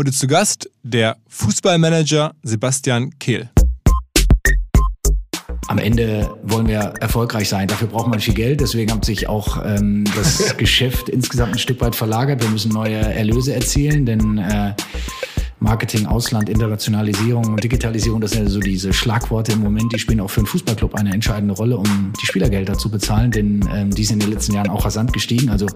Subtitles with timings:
[0.00, 3.50] Heute zu Gast der Fußballmanager Sebastian Kehl.
[5.68, 7.68] Am Ende wollen wir erfolgreich sein.
[7.68, 8.62] Dafür braucht man viel Geld.
[8.62, 12.42] Deswegen hat sich auch ähm, das Geschäft insgesamt ein Stück weit verlagert.
[12.42, 14.72] Wir müssen neue Erlöse erzielen, denn äh,
[15.58, 20.20] Marketing, Ausland, Internationalisierung und Digitalisierung, das sind ja so diese Schlagworte im Moment, die spielen
[20.20, 24.04] auch für einen Fußballclub eine entscheidende Rolle, um die Spielergelder zu bezahlen, denn ähm, die
[24.04, 25.50] sind in den letzten Jahren auch rasant gestiegen.
[25.50, 25.66] Also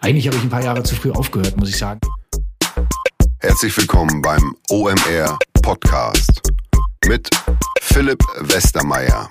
[0.00, 2.00] eigentlich habe ich ein paar Jahre zu früh aufgehört, muss ich sagen.
[3.46, 6.42] Herzlich willkommen beim OMR Podcast
[7.06, 7.30] mit
[7.80, 9.30] Philipp Westermeier.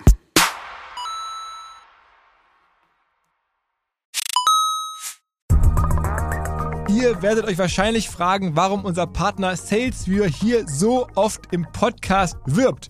[6.88, 12.90] Ihr werdet euch wahrscheinlich fragen, warum unser Partner SalesViewer hier so oft im Podcast wirbt.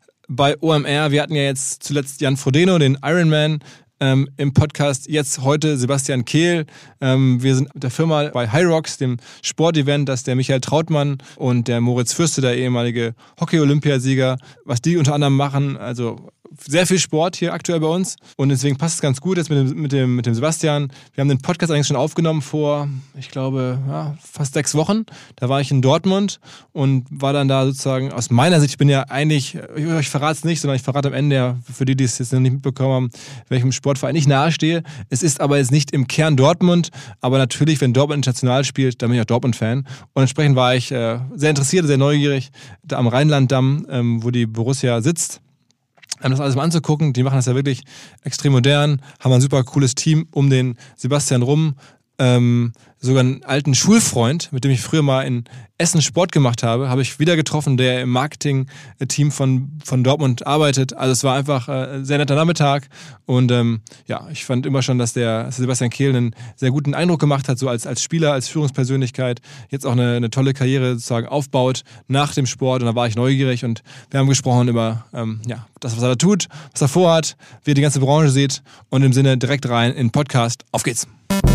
[0.31, 1.11] bei OMR.
[1.11, 3.59] Wir hatten ja jetzt zuletzt Jan Frodeno, den Ironman,
[3.99, 5.09] ähm, im Podcast.
[5.09, 6.65] Jetzt heute Sebastian Kehl.
[7.01, 11.17] Ähm, wir sind mit der Firma bei High Rocks, dem Sportevent, das der Michael Trautmann
[11.35, 15.77] und der Moritz Fürste, der ehemalige Hockey-Olympiasieger, was die unter anderem machen.
[15.77, 16.29] Also
[16.67, 19.59] sehr viel Sport hier aktuell bei uns und deswegen passt es ganz gut jetzt mit
[19.59, 20.91] dem, mit dem, mit dem Sebastian.
[21.13, 25.05] Wir haben den Podcast eigentlich schon aufgenommen vor, ich glaube, ja, fast sechs Wochen.
[25.37, 26.39] Da war ich in Dortmund
[26.73, 30.43] und war dann da sozusagen aus meiner Sicht, ich bin ja eigentlich, ich verrate es
[30.43, 32.93] nicht, sondern ich verrate am Ende ja, für die, die es jetzt noch nicht mitbekommen
[32.93, 33.09] haben,
[33.47, 34.83] welchem Sportverein ich nahestehe.
[35.09, 36.89] Es ist aber jetzt nicht im Kern Dortmund,
[37.21, 39.87] aber natürlich, wenn Dortmund international spielt, dann bin ich auch Dortmund-Fan.
[40.13, 42.51] Und entsprechend war ich äh, sehr interessiert, sehr neugierig,
[42.83, 45.41] da am Rheinlanddamm, ähm, wo die Borussia sitzt
[46.29, 47.13] das alles mal anzugucken.
[47.13, 47.81] Die machen das ja wirklich
[48.23, 51.75] extrem modern, haben ein super cooles Team um den Sebastian rum.
[52.21, 55.45] Ähm, sogar einen alten Schulfreund, mit dem ich früher mal in
[55.79, 60.95] Essen Sport gemacht habe, habe ich wieder getroffen, der im Marketing-Team von, von Dortmund arbeitet.
[60.95, 62.89] Also es war einfach äh, ein sehr netter Nachmittag
[63.25, 67.19] und ähm, ja, ich fand immer schon, dass der Sebastian Kehl einen sehr guten Eindruck
[67.19, 71.25] gemacht hat, so als, als Spieler, als Führungspersönlichkeit, jetzt auch eine, eine tolle Karriere sozusagen
[71.25, 73.81] aufbaut nach dem Sport und da war ich neugierig und
[74.11, 77.71] wir haben gesprochen über ähm, ja, das, was er da tut, was er vorhat, wie
[77.71, 80.65] er die ganze Branche sieht und im Sinne direkt rein in den Podcast.
[80.71, 81.07] Auf geht's!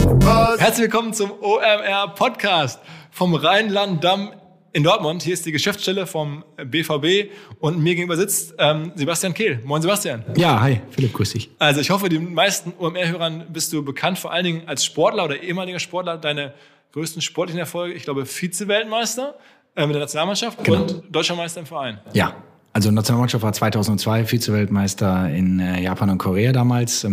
[0.06, 2.78] Herzlich willkommen zum OMR Podcast
[3.10, 4.30] vom Rheinland-Damm
[4.72, 5.24] in Dortmund.
[5.24, 9.60] Hier ist die Geschäftsstelle vom BVB und mir gegenüber sitzt ähm, Sebastian Kehl.
[9.64, 10.22] Moin Sebastian.
[10.36, 11.50] Ja, hi, Philipp, grüß dich.
[11.58, 15.42] Also ich hoffe, den meisten OMR-Hörern bist du bekannt, vor allen Dingen als Sportler oder
[15.42, 16.18] ehemaliger Sportler.
[16.18, 16.54] Deine
[16.92, 19.34] größten sportlichen Erfolge, ich glaube Vize-Weltmeister
[19.74, 20.82] äh, mit der Nationalmannschaft genau.
[20.82, 21.98] und Deutscher Meister im Verein.
[22.12, 22.36] Ja,
[22.72, 27.04] also Nationalmannschaft war 2002 Vize-Weltmeister in äh, Japan und Korea damals.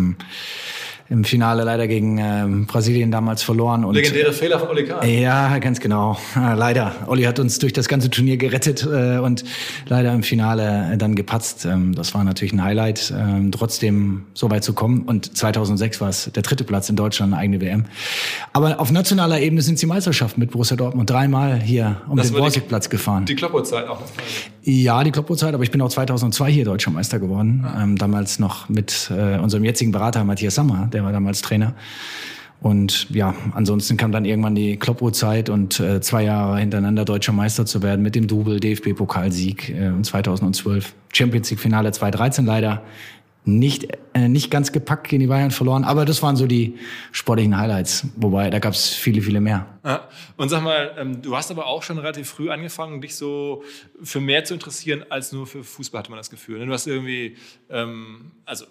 [1.14, 3.86] Im Finale leider gegen ähm, Brasilien damals verloren.
[3.86, 5.08] Und, Legendäre Fehler von Oli Kahn.
[5.08, 6.18] Ja, ganz genau.
[6.36, 6.92] leider.
[7.06, 9.44] Olli hat uns durch das ganze Turnier gerettet äh, und
[9.88, 11.66] leider im Finale dann gepatzt.
[11.66, 15.04] Ähm, das war natürlich ein Highlight, ähm, trotzdem so weit zu kommen.
[15.04, 17.86] Und 2006 war es der dritte Platz in Deutschland, eine eigene WM.
[18.52, 22.40] Aber auf nationaler Ebene sind sie Meisterschaften mit Borussia Dortmund dreimal hier um das den
[22.40, 23.26] Borsigplatz gefahren.
[23.26, 24.02] Die Kloppo-Zeit auch.
[24.64, 27.66] Ja, die Kloppo-Zeit, aber ich bin auch 2002 hier Deutscher Meister geworden.
[27.68, 27.84] Ah.
[27.84, 31.76] Ähm, damals noch mit äh, unserem jetzigen Berater Matthias Sammer, der war damals Trainer.
[32.64, 37.66] Und ja, ansonsten kam dann irgendwann die Kloppo-Zeit und äh, zwei Jahre hintereinander deutscher Meister
[37.66, 40.94] zu werden mit dem Double DFB-Pokalsieg äh, 2012.
[41.12, 42.82] Champions League-Finale 2013 leider
[43.46, 45.84] nicht, äh, nicht ganz gepackt gegen die Bayern verloren.
[45.84, 46.78] Aber das waren so die
[47.12, 48.08] sportlichen Highlights.
[48.16, 49.68] Wobei, da gab es viele, viele mehr.
[49.84, 50.08] Ja.
[50.38, 53.64] Und sag mal, ähm, du hast aber auch schon relativ früh angefangen, dich so
[54.02, 56.60] für mehr zu interessieren als nur für Fußball, hatte man das Gefühl.
[56.60, 56.68] Ne?
[56.68, 57.36] Du hast irgendwie,
[57.70, 58.66] ähm, also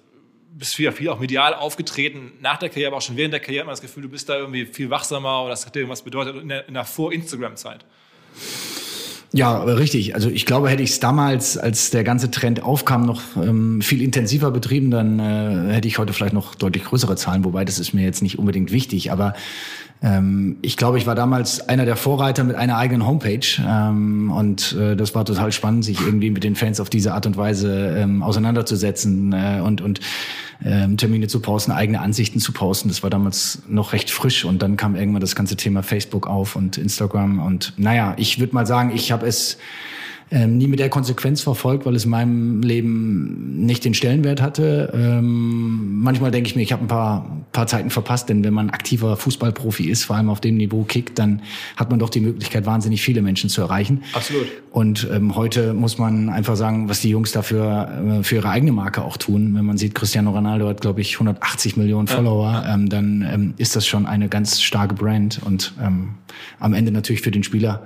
[0.53, 3.65] bist viel, viel auch medial aufgetreten, nach der Karriere, aber auch schon während der Karriere
[3.65, 6.37] man das Gefühl, du bist da irgendwie viel wachsamer oder das hat dir irgendwas bedeutet
[6.37, 7.85] in der, in der Vor-Instagram-Zeit.
[9.35, 10.15] Ja, richtig.
[10.15, 14.03] Also ich glaube, hätte ich es damals, als der ganze Trend aufkam, noch ähm, viel
[14.03, 17.95] intensiver betrieben, dann äh, hätte ich heute vielleicht noch deutlich größere Zahlen, wobei das ist
[17.95, 19.11] mir jetzt nicht unbedingt wichtig.
[19.11, 19.33] Aber
[20.03, 23.47] ähm, ich glaube, ich war damals einer der Vorreiter mit einer eigenen Homepage.
[23.65, 27.27] Ähm, und äh, das war total spannend, sich irgendwie mit den Fans auf diese Art
[27.27, 30.01] und Weise ähm, auseinanderzusetzen äh, und und
[30.65, 32.89] ähm, Termine zu posten, eigene Ansichten zu posten.
[32.89, 34.45] Das war damals noch recht frisch.
[34.45, 37.41] Und dann kam irgendwann das ganze Thema Facebook auf und Instagram.
[37.41, 39.59] Und naja, ich würde mal sagen, ich habe es
[40.33, 44.91] ähm, nie mit der Konsequenz verfolgt, weil es in meinem Leben nicht den Stellenwert hatte.
[44.95, 48.71] Ähm, manchmal denke ich mir, ich habe ein paar, paar Zeiten verpasst, denn wenn man
[48.71, 51.43] aktiver Fußballprofi ist, vor allem auf dem Niveau kickt, dann
[51.77, 54.05] hat man doch die Möglichkeit, wahnsinnig viele Menschen zu erreichen.
[54.15, 54.47] Absolut.
[54.71, 58.73] Und ähm, heute muss man einfach sagen, was die Jungs dafür äh, für ihre eigene
[58.73, 59.55] Marke auch tun.
[59.55, 62.75] Wenn man sieht, Cristiano Ronaldo hat, glaube ich, 180 Millionen Follower, ja.
[62.75, 66.15] Ähm, dann ähm, ist das schon eine ganz starke Brand und ähm,
[66.59, 67.83] am Ende natürlich für den Spieler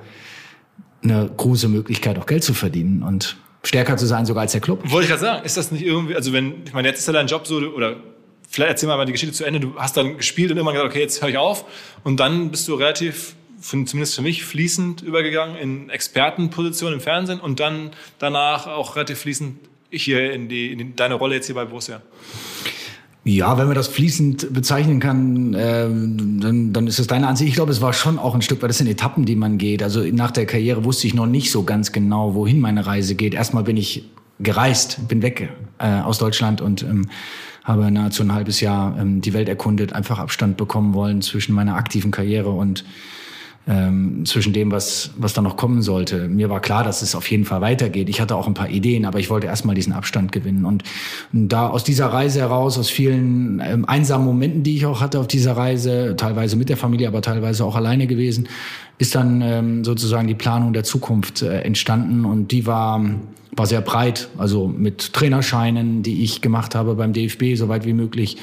[1.02, 4.80] eine große Möglichkeit, auch Geld zu verdienen und stärker zu sein sogar als der Club.
[4.90, 7.12] Wollte ich gerade sagen, ist das nicht irgendwie, also wenn, ich meine, jetzt ist ja
[7.12, 7.96] dein Job so, oder
[8.48, 11.00] vielleicht erzähl mal die Geschichte zu Ende, du hast dann gespielt und immer gesagt, okay,
[11.00, 11.64] jetzt höre ich auf
[12.04, 17.60] und dann bist du relativ, zumindest für mich, fließend übergegangen in Expertenposition im Fernsehen und
[17.60, 19.58] dann danach auch relativ fließend
[19.90, 22.02] hier in, die, in deine Rolle jetzt hier bei Borussia.
[23.28, 27.48] Ja, wenn man das fließend bezeichnen kann, äh, dann, dann ist es deine Ansicht.
[27.48, 29.82] Ich glaube, es war schon auch ein Stück, weil das sind Etappen, die man geht.
[29.82, 33.34] Also nach der Karriere wusste ich noch nicht so ganz genau, wohin meine Reise geht.
[33.34, 34.08] Erstmal bin ich
[34.38, 37.08] gereist, bin weg äh, aus Deutschland und ähm,
[37.64, 41.74] habe nahezu ein halbes Jahr ähm, die Welt erkundet, einfach Abstand bekommen wollen zwischen meiner
[41.74, 42.84] aktiven Karriere und
[43.68, 46.28] ähm, zwischen dem, was, was da noch kommen sollte.
[46.28, 48.08] Mir war klar, dass es auf jeden Fall weitergeht.
[48.08, 50.64] Ich hatte auch ein paar Ideen, aber ich wollte erstmal diesen Abstand gewinnen.
[50.64, 50.84] Und,
[51.32, 55.18] und da aus dieser Reise heraus, aus vielen ähm, einsamen Momenten, die ich auch hatte
[55.18, 58.48] auf dieser Reise, teilweise mit der Familie, aber teilweise auch alleine gewesen,
[58.98, 62.24] ist dann ähm, sozusagen die Planung der Zukunft äh, entstanden.
[62.24, 63.04] Und die war
[63.56, 68.36] war sehr breit, also mit Trainerscheinen, die ich gemacht habe beim DFB, soweit wie möglich,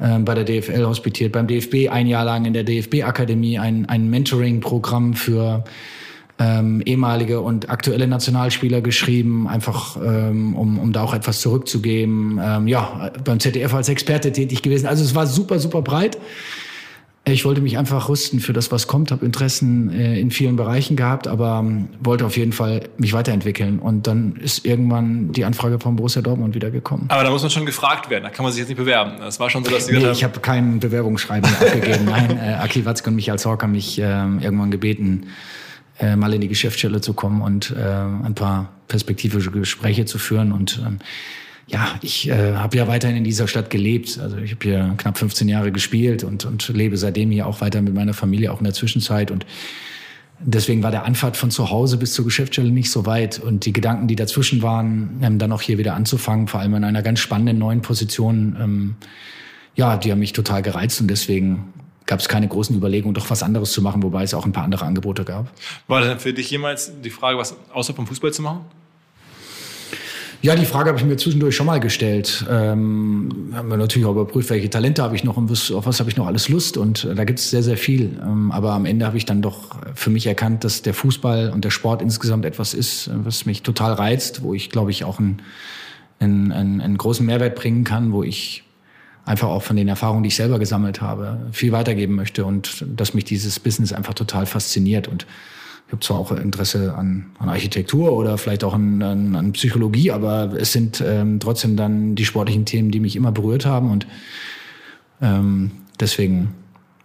[0.00, 4.10] äh, bei der DFL hospitiert, beim DFB ein Jahr lang in der DFB-Akademie ein, ein
[4.10, 5.64] Mentoring-Programm für
[6.38, 12.40] ähm, ehemalige und aktuelle Nationalspieler geschrieben, einfach ähm, um, um da auch etwas zurückzugeben.
[12.42, 14.86] Ähm, ja, beim ZDF als Experte tätig gewesen.
[14.86, 16.18] Also es war super, super breit.
[17.32, 20.96] Ich wollte mich einfach rüsten für das, was kommt, habe Interessen äh, in vielen Bereichen
[20.96, 23.78] gehabt, aber ähm, wollte auf jeden Fall mich weiterentwickeln.
[23.78, 27.06] Und dann ist irgendwann die Anfrage von Borussia Dortmund wieder gekommen.
[27.08, 29.12] Aber da muss man schon gefragt werden, da kann man sich jetzt nicht bewerben.
[29.18, 32.04] Das war schon so, dass Sie nee, ich habe kein Bewerbungsschreiben abgegeben.
[32.10, 35.28] Nein, äh, Aki Watzke und Michael Zorc haben mich äh, irgendwann gebeten,
[35.98, 40.52] äh, mal in die Geschäftsstelle zu kommen und äh, ein paar perspektivische Gespräche zu führen
[40.52, 40.98] und ähm,
[41.68, 44.18] ja, ich äh, habe ja weiterhin in dieser Stadt gelebt.
[44.18, 47.82] Also ich habe hier knapp 15 Jahre gespielt und, und lebe seitdem hier auch weiter
[47.82, 49.30] mit meiner Familie, auch in der Zwischenzeit.
[49.30, 49.44] Und
[50.40, 53.38] deswegen war der Anfahrt von zu Hause bis zur Geschäftsstelle nicht so weit.
[53.38, 56.84] Und die Gedanken, die dazwischen waren, ähm, dann auch hier wieder anzufangen, vor allem in
[56.84, 58.96] einer ganz spannenden neuen Position, ähm,
[59.74, 61.72] ja, die haben mich total gereizt und deswegen
[62.06, 64.64] gab es keine großen Überlegungen, doch was anderes zu machen, wobei es auch ein paar
[64.64, 65.52] andere Angebote gab.
[65.86, 68.62] War denn für dich jemals die Frage, was außer vom Fußball zu machen?
[70.40, 72.46] Ja, die Frage habe ich mir zwischendurch schon mal gestellt.
[72.48, 76.10] Ähm, haben wir natürlich auch überprüft, welche Talente habe ich noch und auf was habe
[76.10, 76.76] ich noch alles Lust.
[76.76, 78.20] Und äh, da gibt es sehr, sehr viel.
[78.22, 81.64] Ähm, aber am Ende habe ich dann doch für mich erkannt, dass der Fußball und
[81.64, 85.42] der Sport insgesamt etwas ist, was mich total reizt, wo ich, glaube ich, auch einen,
[86.20, 88.62] einen, einen, einen großen Mehrwert bringen kann, wo ich
[89.24, 93.12] einfach auch von den Erfahrungen, die ich selber gesammelt habe, viel weitergeben möchte und dass
[93.12, 95.26] mich dieses Business einfach total fasziniert und
[95.88, 100.10] ich habe zwar auch Interesse an, an Architektur oder vielleicht auch an, an, an Psychologie,
[100.10, 103.90] aber es sind ähm, trotzdem dann die sportlichen Themen, die mich immer berührt haben.
[103.90, 104.06] Und
[105.22, 106.54] ähm, deswegen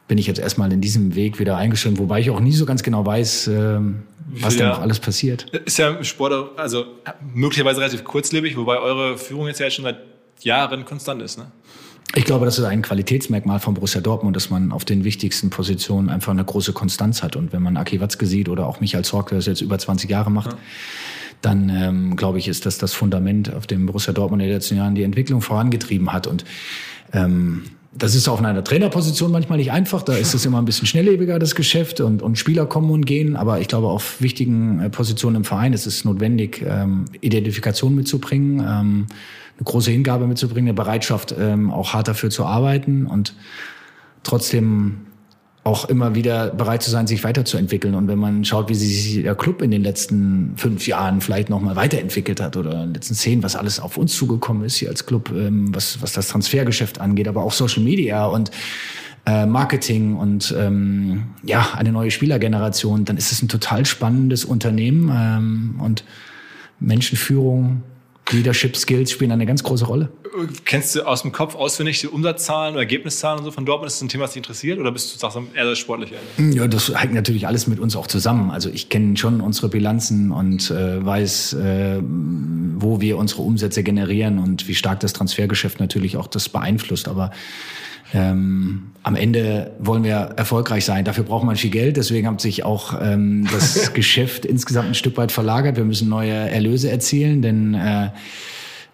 [0.09, 2.83] bin ich jetzt erstmal in diesem Weg wieder eingestellt, wobei ich auch nie so ganz
[2.83, 4.65] genau weiß, ähm, was ja.
[4.65, 5.45] da noch alles passiert.
[5.65, 6.83] Ist ja im Sport also
[7.33, 9.99] möglicherweise relativ kurzlebig, wobei eure Führung jetzt ja schon seit
[10.41, 11.37] Jahren konstant ist.
[11.37, 11.45] Ne?
[12.15, 16.09] Ich glaube, das ist ein Qualitätsmerkmal von Borussia Dortmund, dass man auf den wichtigsten Positionen
[16.09, 17.35] einfach eine große Konstanz hat.
[17.35, 20.09] Und wenn man Aki Watzke sieht oder auch Michael Zorc, der das jetzt über 20
[20.09, 20.59] Jahre macht, ja.
[21.41, 24.77] dann ähm, glaube ich, ist das das Fundament, auf dem Borussia Dortmund in den letzten
[24.77, 26.27] Jahren die Entwicklung vorangetrieben hat.
[26.27, 26.45] Und
[27.13, 27.63] ähm,
[27.95, 30.01] das ist auf einer Trainerposition manchmal nicht einfach.
[30.01, 33.35] Da ist es immer ein bisschen schnelllebiger, das Geschäft, und, und Spieler kommen und gehen.
[33.35, 38.65] Aber ich glaube, auf wichtigen äh, Positionen im Verein ist es notwendig, ähm, Identifikation mitzubringen,
[38.67, 39.05] ähm,
[39.57, 43.35] eine große Hingabe mitzubringen, eine Bereitschaft, ähm, auch hart dafür zu arbeiten und
[44.23, 45.07] trotzdem
[45.65, 47.95] auch immer wieder bereit zu sein, sich weiterzuentwickeln.
[47.95, 51.77] Und wenn man schaut, wie sich der Club in den letzten fünf Jahren vielleicht nochmal
[51.77, 55.05] weiterentwickelt hat oder in den letzten zehn, was alles auf uns zugekommen ist hier als
[55.05, 58.51] Club, ähm, was, was das Transfergeschäft angeht, aber auch Social Media und
[59.25, 65.09] äh, Marketing und ähm, ja, eine neue Spielergeneration, dann ist es ein total spannendes Unternehmen
[65.15, 66.03] ähm, und
[66.81, 67.83] Menschenführung
[68.31, 70.09] Leadership Skills spielen eine ganz große Rolle.
[70.65, 73.91] Kennst du aus dem Kopf auswendig die Umsatzzahlen oder Ergebniszahlen und so von Dortmund?
[73.91, 76.15] Ist das ein Thema, das dich interessiert oder bist du sagst, eher das Sportliche?
[76.37, 78.49] Ja, das hängt natürlich alles mit uns auch zusammen.
[78.49, 84.39] Also ich kenne schon unsere Bilanzen und äh, weiß, äh, wo wir unsere Umsätze generieren
[84.39, 87.07] und wie stark das Transfergeschäft natürlich auch das beeinflusst.
[87.07, 87.31] Aber
[88.13, 91.03] ähm, am Ende wollen wir erfolgreich sein.
[91.03, 91.97] Dafür braucht man viel Geld.
[91.97, 95.75] Deswegen hat sich auch ähm, das Geschäft insgesamt ein Stück weit verlagert.
[95.75, 98.09] Wir müssen neue Erlöse erzielen, denn äh,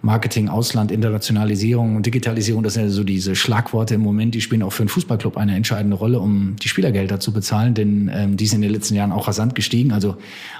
[0.02, 4.64] Marketing, Ausland, Internationalisierung und Digitalisierung, das sind ja so diese Schlagworte im Moment, die spielen
[4.64, 8.48] auch für einen Fußballclub eine entscheidende Rolle, um die Spielergelder zu bezahlen, denn ähm, die
[8.48, 9.92] sind in den letzten Jahren auch rasant gestiegen.
[9.92, 10.16] Also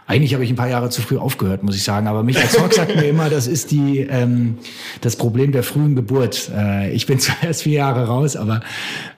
[0.08, 2.08] eigentlich habe ich ein paar Jahre zu früh aufgehört, muss ich sagen.
[2.08, 4.58] Aber Michael Zorg sagt mir immer, das ist die ähm,
[5.00, 6.52] das Problem der frühen Geburt.
[6.54, 8.62] Äh, ich bin zwar erst vier Jahre raus, aber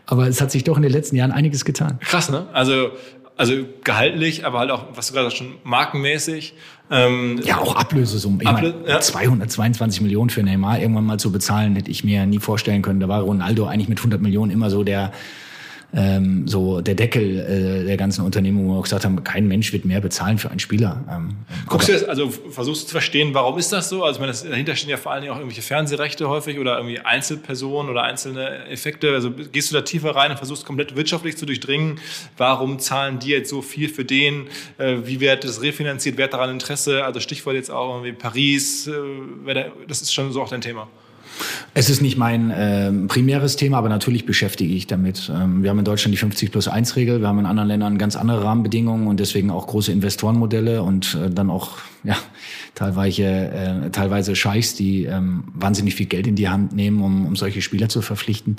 [0.05, 1.97] aber es hat sich doch in den letzten Jahren einiges getan.
[2.01, 2.45] Krass, ne?
[2.53, 2.91] Also
[3.37, 6.53] also gehaltlich, aber halt auch, was du gerade schon markenmäßig.
[6.91, 8.45] Ähm, ja, auch Ablösesummen.
[8.45, 8.99] Ablö ja.
[8.99, 12.99] 222 Millionen für Neymar irgendwann mal zu bezahlen, hätte ich mir nie vorstellen können.
[12.99, 15.13] Da war Ronaldo eigentlich mit 100 Millionen immer so der
[15.93, 19.73] ähm, so der Deckel äh, der ganzen Unternehmung, wo wir auch gesagt haben, kein Mensch
[19.73, 21.03] wird mehr bezahlen für einen Spieler.
[21.09, 21.35] Ähm,
[21.67, 24.03] Guckst du das, also versuchst du zu verstehen, warum ist das so?
[24.03, 26.77] Also ich meine, das, dahinter stehen ja vor allen Dingen auch irgendwelche Fernsehrechte häufig oder
[26.77, 29.11] irgendwie Einzelpersonen oder einzelne Effekte.
[29.11, 31.99] Also gehst du da tiefer rein und versuchst komplett wirtschaftlich zu durchdringen,
[32.37, 34.47] warum zahlen die jetzt so viel für den?
[34.77, 36.17] Äh, wie wird das refinanziert?
[36.17, 37.03] Wer hat daran Interesse?
[37.03, 40.87] Also Stichwort jetzt auch irgendwie Paris, äh, das ist schon so auch dein Thema.
[41.73, 45.31] Es ist nicht mein äh, primäres Thema, aber natürlich beschäftige ich damit.
[45.33, 47.97] Ähm, wir haben in Deutschland die 50 plus 1 Regel, wir haben in anderen Ländern
[47.97, 52.17] ganz andere Rahmenbedingungen und deswegen auch große Investorenmodelle und äh, dann auch ja,
[52.75, 57.35] teilweise, äh, teilweise Scheichs, die ähm, wahnsinnig viel Geld in die Hand nehmen, um, um
[57.35, 58.57] solche Spieler zu verpflichten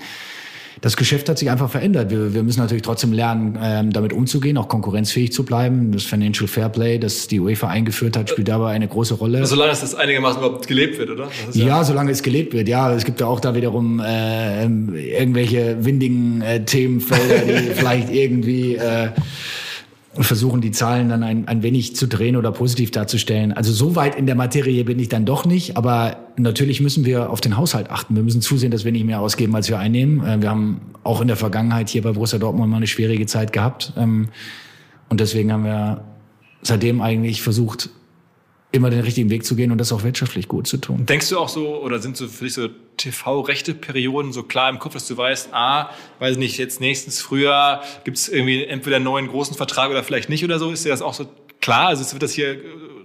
[0.82, 2.10] das Geschäft hat sich einfach verändert.
[2.10, 5.92] Wir, wir müssen natürlich trotzdem lernen, ähm, damit umzugehen, auch konkurrenzfähig zu bleiben.
[5.92, 9.46] Das Financial Fair Play, das die UEFA eingeführt hat, spielt dabei eine große Rolle.
[9.46, 11.28] Solange es das einigermaßen überhaupt gelebt wird, oder?
[11.52, 12.66] Ja, ja, solange es gelebt wird.
[12.66, 18.74] Ja, es gibt ja auch da wiederum äh, irgendwelche windigen äh, Themenfelder, die vielleicht irgendwie
[18.74, 19.10] äh,
[20.14, 23.52] und versuchen die Zahlen dann ein, ein wenig zu drehen oder positiv darzustellen.
[23.52, 27.30] Also so weit in der Materie bin ich dann doch nicht, aber natürlich müssen wir
[27.30, 28.14] auf den Haushalt achten.
[28.14, 30.24] Wir müssen zusehen, dass wir nicht mehr ausgeben, als wir einnehmen.
[30.24, 33.52] Äh, wir haben auch in der Vergangenheit hier bei Borussia Dortmund mal eine schwierige Zeit
[33.52, 34.28] gehabt ähm,
[35.08, 36.04] und deswegen haben wir
[36.62, 37.90] seitdem eigentlich versucht,
[38.72, 41.06] immer den richtigen Weg zu gehen und das auch wirtschaftlich gut zu tun.
[41.06, 44.94] Denkst du auch so, oder sind so für dich so TV-Rechte-Perioden so klar im Kopf,
[44.94, 49.28] dass du weißt, ah, weiß nicht, jetzt nächstens Frühjahr gibt es irgendwie entweder einen neuen
[49.28, 50.70] großen Vertrag oder vielleicht nicht oder so?
[50.70, 51.26] Ist dir das auch so
[51.60, 51.88] klar?
[51.88, 52.58] Also wird das hier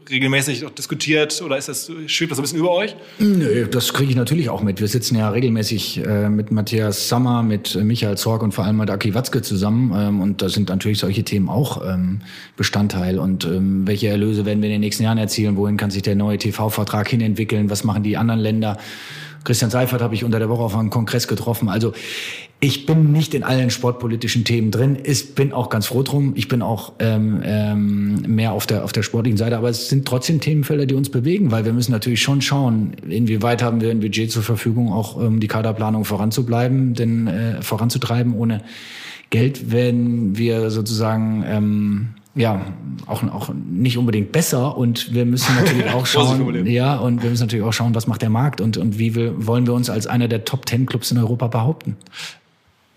[0.09, 2.95] regelmäßig auch diskutiert oder ist das, schwebt das ein bisschen über euch?
[3.19, 4.79] Nö, das kriege ich natürlich auch mit.
[4.79, 8.77] Wir sitzen ja regelmäßig äh, mit Matthias Sammer, mit äh, Michael Zorg und vor allem
[8.77, 9.93] mit Aki Watzke zusammen.
[9.95, 12.21] Ähm, und da sind natürlich solche Themen auch ähm,
[12.55, 13.19] Bestandteil.
[13.19, 15.57] Und ähm, welche Erlöse werden wir in den nächsten Jahren erzielen?
[15.57, 17.69] Wohin kann sich der neue TV-Vertrag hinentwickeln?
[17.69, 18.77] Was machen die anderen Länder?
[19.47, 21.69] Christian Seifert habe ich unter der Woche auf einem Kongress getroffen.
[21.69, 21.93] Also
[22.59, 24.97] ich bin nicht in allen sportpolitischen Themen drin.
[25.05, 26.33] Ich bin auch ganz froh drum.
[26.35, 29.55] Ich bin auch ähm, ähm, mehr auf der auf der sportlichen Seite.
[29.57, 33.63] Aber es sind trotzdem Themenfelder, die uns bewegen, weil wir müssen natürlich schon schauen, inwieweit
[33.63, 38.33] haben wir ein Budget zur Verfügung, auch um die Kaderplanung voranzubleiben, denn äh, voranzutreiben.
[38.33, 38.63] Ohne
[39.29, 42.61] Geld werden wir sozusagen ähm, ja
[43.05, 47.43] auch, auch nicht unbedingt besser und wir müssen natürlich auch schauen ja und wir müssen
[47.43, 50.07] natürlich auch schauen was macht der Markt und und wie wir, wollen wir uns als
[50.07, 51.97] einer der Top Ten Clubs in Europa behaupten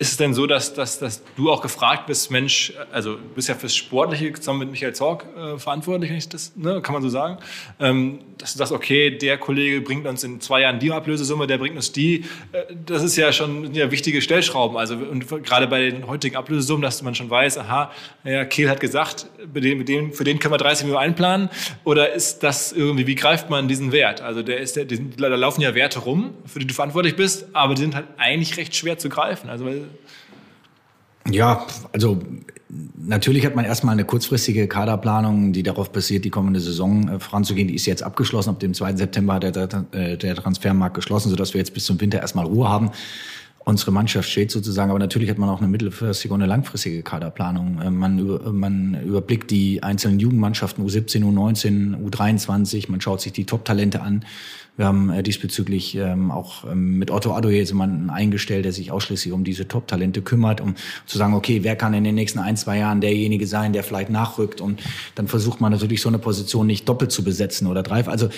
[0.01, 3.51] ist es denn so, dass, dass, dass du auch gefragt bist, Mensch, also du bist
[3.51, 7.11] ja fürs Sportliche zusammen mit Michael Zorg äh, verantwortlich, ich das, ne, kann man so
[7.11, 7.37] sagen,
[7.79, 11.59] ähm, dass du sagst, okay, der Kollege bringt uns in zwei Jahren die Ablösesumme, der
[11.59, 12.25] bringt uns die.
[12.53, 14.79] Äh, das ist ja schon ja, wichtige Stellschrauben.
[14.79, 17.93] Also und gerade bei den heutigen Ablösesummen, dass man schon weiß, aha,
[18.25, 21.51] ja, Kehl hat gesagt, mit dem, mit dem, für den können wir 30 Millionen einplanen.
[21.85, 24.23] Oder ist das irgendwie, wie greift man diesen Wert?
[24.23, 27.75] Also der ist, der, da laufen ja Werte rum, für die du verantwortlich bist, aber
[27.75, 29.51] die sind halt eigentlich recht schwer zu greifen.
[29.51, 29.67] Also
[31.29, 32.21] ja, also
[32.97, 37.69] natürlich hat man erstmal eine kurzfristige Kaderplanung, die darauf basiert, die kommende Saison äh, voranzugehen.
[37.69, 38.51] Die ist jetzt abgeschlossen.
[38.51, 38.97] Ab dem 2.
[38.97, 42.69] September hat der, äh, der Transfermarkt geschlossen, sodass wir jetzt bis zum Winter erstmal Ruhe
[42.69, 42.91] haben.
[43.65, 44.91] Unsere Mannschaft steht sozusagen.
[44.91, 47.81] Aber natürlich hat man auch eine mittelfristige und eine langfristige Kaderplanung.
[47.81, 52.91] Äh, man, über, man überblickt die einzelnen Jugendmannschaften U17, U19, U23.
[52.91, 54.25] Man schaut sich die Top-Talente an.
[54.77, 59.33] Wir haben äh, diesbezüglich ähm, auch ähm, mit Otto jetzt jemanden eingestellt, der sich ausschließlich
[59.33, 60.75] um diese Top-Talente kümmert, um
[61.07, 64.11] zu sagen, okay, wer kann in den nächsten ein, zwei Jahren derjenige sein, der vielleicht
[64.11, 64.61] nachrückt.
[64.61, 64.81] Und
[65.17, 68.07] dann versucht man natürlich so eine Position nicht doppelt zu besetzen oder drei.
[68.07, 68.31] Also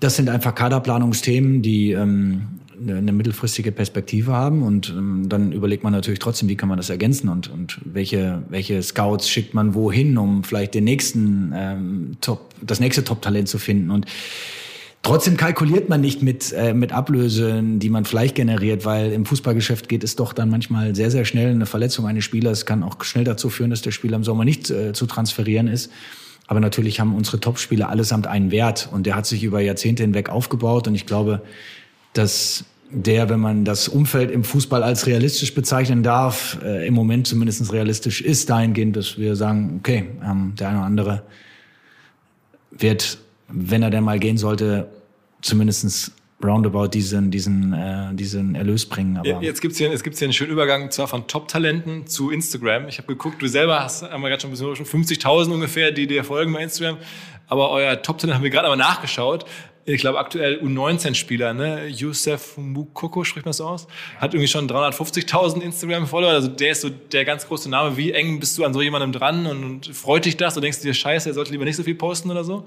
[0.00, 2.48] das sind einfach Kaderplanungsthemen, die ähm,
[2.80, 6.90] eine mittelfristige Perspektive haben und ähm, dann überlegt man natürlich trotzdem, wie kann man das
[6.90, 12.54] ergänzen und, und welche, welche Scouts schickt man wohin, um vielleicht den nächsten ähm, Top,
[12.60, 14.06] das nächste Top-Talent zu finden und
[15.06, 19.88] Trotzdem kalkuliert man nicht mit, äh, mit Ablösen, die man vielleicht generiert, weil im Fußballgeschäft
[19.88, 21.50] geht es doch dann manchmal sehr, sehr schnell.
[21.50, 24.68] Eine Verletzung eines Spielers kann auch schnell dazu führen, dass der Spieler im Sommer nicht
[24.68, 25.92] äh, zu transferieren ist.
[26.48, 30.28] Aber natürlich haben unsere Topspieler allesamt einen Wert und der hat sich über Jahrzehnte hinweg
[30.28, 31.42] aufgebaut und ich glaube,
[32.18, 37.26] dass der, wenn man das Umfeld im Fußball als realistisch bezeichnen darf, äh, im Moment
[37.26, 41.22] zumindest realistisch ist, dahingehend, dass wir sagen, okay, ähm, der eine oder andere
[42.70, 43.18] wird,
[43.48, 44.88] wenn er denn mal gehen sollte,
[45.40, 46.12] zumindestens
[46.44, 49.16] roundabout diesen, diesen, äh, diesen Erlös bringen.
[49.16, 52.88] Aber Jetzt gibt's hier, hier einen schönen Übergang zwar von Top-Talenten zu Instagram.
[52.88, 56.52] Ich habe geguckt, du selber hast, wir gerade schon, schon 50.000 ungefähr, die dir folgen
[56.52, 56.98] bei Instagram.
[57.48, 59.46] Aber euer Top-Talent haben wir gerade aber nachgeschaut.
[59.88, 61.86] Ich glaube aktuell U19-Spieler, ne?
[61.86, 63.86] Youssef Mukoko, spricht man das aus?
[64.18, 66.32] Hat irgendwie schon 350.000 Instagram-Follower.
[66.32, 67.96] Also der ist so der ganz große Name.
[67.96, 70.54] Wie eng bist du an so jemandem dran und, und freut dich das?
[70.54, 72.66] Oder denkst du dir, scheiße, er sollte lieber nicht so viel posten oder so?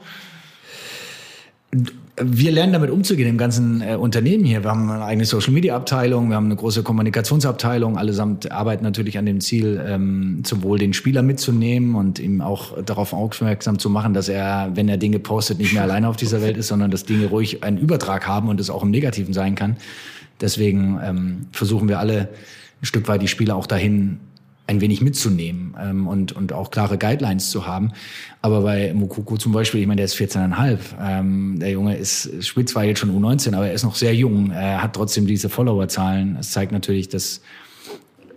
[2.22, 4.64] Wir lernen damit umzugehen im ganzen äh, Unternehmen hier.
[4.64, 7.98] Wir haben eine eigene Social Media Abteilung, wir haben eine große Kommunikationsabteilung.
[7.98, 13.14] Allesamt arbeiten natürlich an dem Ziel, ähm, sowohl den Spieler mitzunehmen und ihm auch darauf
[13.14, 16.58] aufmerksam zu machen, dass er, wenn er Dinge postet, nicht mehr alleine auf dieser Welt
[16.58, 19.78] ist, sondern dass Dinge ruhig einen Übertrag haben und es auch im Negativen sein kann.
[20.42, 22.30] Deswegen ähm, versuchen wir alle
[22.82, 24.20] ein Stück weit die Spieler auch dahin
[24.70, 27.92] ein wenig mitzunehmen ähm, und, und auch klare Guidelines zu haben.
[28.44, 30.78] Aber bei Mukoko zum Beispiel, ich meine, der ist 14,5.
[31.02, 34.52] Ähm, der Junge ist, spielt zwar jetzt schon U19, aber er ist noch sehr jung.
[34.52, 36.38] Er hat trotzdem diese Followerzahlen.
[36.40, 37.42] Es zeigt natürlich, dass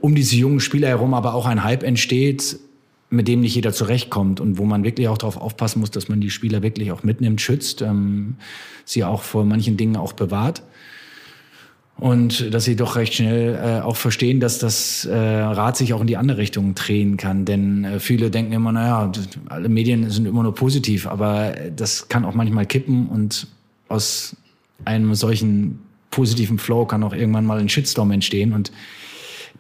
[0.01, 2.59] um diese jungen Spieler herum aber auch ein Hype entsteht,
[3.11, 6.23] mit dem nicht jeder zurechtkommt und wo man wirklich auch darauf aufpassen muss, dass man
[6.23, 8.37] die Spieler wirklich auch mitnimmt, schützt, ähm,
[8.87, 10.63] sie auch vor manchen Dingen auch bewahrt
[12.03, 16.01] und dass sie doch recht schnell äh, auch verstehen, dass das äh, Rad sich auch
[16.01, 17.45] in die andere Richtung drehen kann.
[17.45, 19.13] Denn äh, viele denken immer, naja,
[19.49, 23.47] alle Medien sind immer nur positiv, aber das kann auch manchmal kippen und
[23.89, 24.35] aus
[24.85, 25.79] einem solchen
[26.11, 28.73] positiven Flow kann auch irgendwann mal ein Shitstorm entstehen und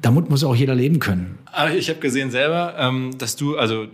[0.00, 1.38] damit muss auch jeder leben können.
[1.44, 3.86] Aber ich habe gesehen selber, ähm, dass du, also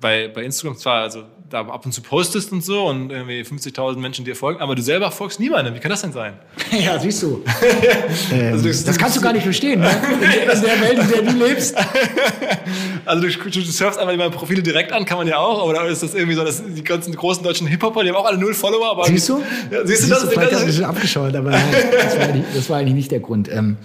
[0.00, 3.98] bei, bei Instagram zwar, also da ab und zu postest und so und irgendwie 50.000
[3.98, 5.74] Menschen dir folgen, aber du selber folgst niemandem.
[5.74, 6.34] Wie kann das denn sein?
[6.80, 7.42] Ja, siehst du.
[8.32, 9.90] ähm, also das, das kannst du gar nicht verstehen, ne?
[10.14, 11.76] in, der, in der Welt, in der du lebst.
[13.04, 16.02] also du, du surfst einfach meine Profile direkt an, kann man ja auch, aber ist
[16.02, 18.92] das irgendwie so, dass die ganzen großen deutschen Hip-Hopper, die haben auch alle null Follower.
[18.92, 19.42] Aber siehst du?
[19.70, 20.22] Ja, siehst, siehst du das?
[20.22, 23.10] Du, vielleicht hast du ein bisschen abgeschaut, aber das, war eigentlich, das war eigentlich nicht
[23.10, 23.50] der Grund.
[23.50, 23.76] Ähm,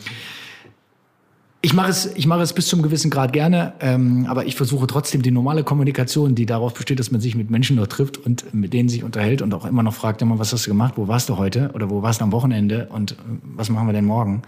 [1.65, 4.85] ich mache es, ich mache es bis zum gewissen Grad gerne, ähm, aber ich versuche
[4.85, 8.53] trotzdem die normale Kommunikation, die darauf besteht, dass man sich mit Menschen noch trifft und
[8.53, 11.07] mit denen sich unterhält und auch immer noch fragt, immer, was hast du gemacht, wo
[11.07, 14.05] warst du heute oder wo warst du am Wochenende und äh, was machen wir denn
[14.05, 14.43] morgen?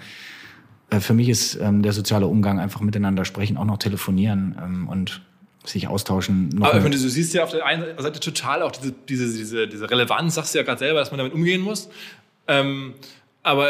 [0.92, 4.88] Äh, für mich ist ähm, der soziale Umgang einfach miteinander sprechen, auch noch telefonieren ähm,
[4.88, 5.22] und
[5.66, 6.62] sich austauschen.
[6.62, 10.36] Aber du siehst ja auf der einen Seite total auch diese, diese, diese, diese Relevanz,
[10.36, 11.90] sagst du ja gerade selber, dass man damit umgehen muss.
[12.48, 12.94] Ähm,
[13.42, 13.70] aber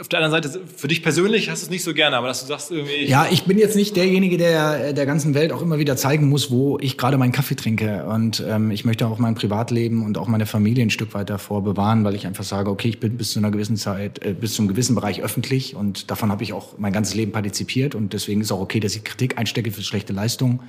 [0.00, 2.40] auf der anderen Seite, für dich persönlich hast du es nicht so gerne, aber dass
[2.40, 3.06] du sagst irgendwie.
[3.06, 6.50] Ja, ich bin jetzt nicht derjenige, der der ganzen Welt auch immer wieder zeigen muss,
[6.50, 8.04] wo ich gerade meinen Kaffee trinke.
[8.04, 11.62] Und ähm, ich möchte auch mein Privatleben und auch meine Familie ein Stück weit davor
[11.62, 14.54] bewahren, weil ich einfach sage, okay, ich bin bis zu einer gewissen Zeit, äh, bis
[14.54, 17.94] zu einem gewissen Bereich öffentlich und davon habe ich auch mein ganzes Leben partizipiert.
[17.94, 20.60] Und deswegen ist auch okay, dass ich Kritik einstecke für schlechte Leistungen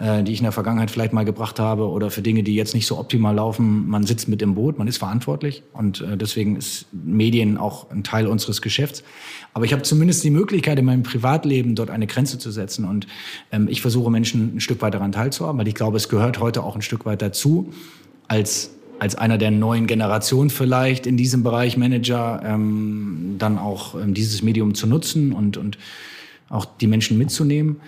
[0.00, 2.74] äh, die ich in der Vergangenheit vielleicht mal gebracht habe oder für Dinge, die jetzt
[2.74, 3.86] nicht so optimal laufen.
[3.86, 8.02] Man sitzt mit im Boot, man ist verantwortlich und äh, deswegen ist Medien auch ein
[8.02, 9.04] Teil unseres Geschäfts.
[9.52, 13.06] Aber ich habe zumindest die Möglichkeit, in meinem Privatleben dort eine Grenze zu setzen und
[13.52, 16.62] ähm, ich versuche Menschen ein Stück weit daran teilzuhaben, weil ich glaube, es gehört heute
[16.62, 17.70] auch ein Stück weit dazu,
[18.26, 24.12] als als einer der neuen Generation vielleicht in diesem Bereich Manager ähm, dann auch ähm,
[24.12, 25.78] dieses Medium zu nutzen und, und
[26.50, 27.80] auch die Menschen mitzunehmen.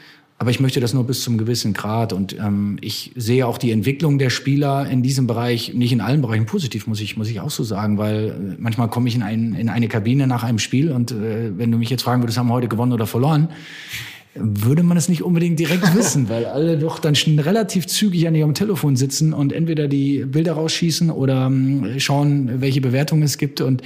[0.43, 2.13] Aber ich möchte das nur bis zum gewissen Grad.
[2.13, 6.21] Und ähm, ich sehe auch die Entwicklung der Spieler in diesem Bereich, nicht in allen
[6.21, 9.23] Bereichen positiv, muss ich, muss ich auch so sagen, weil äh, manchmal komme ich in,
[9.23, 12.39] ein, in eine Kabine nach einem Spiel und äh, wenn du mich jetzt fragen würdest,
[12.39, 13.51] haben wir heute gewonnen oder verloren,
[14.35, 18.35] würde man es nicht unbedingt direkt wissen, weil alle doch dann schon relativ zügig an
[18.35, 23.61] ihrem Telefon sitzen und entweder die Bilder rausschießen oder ähm, schauen, welche Bewertungen es gibt
[23.61, 23.83] und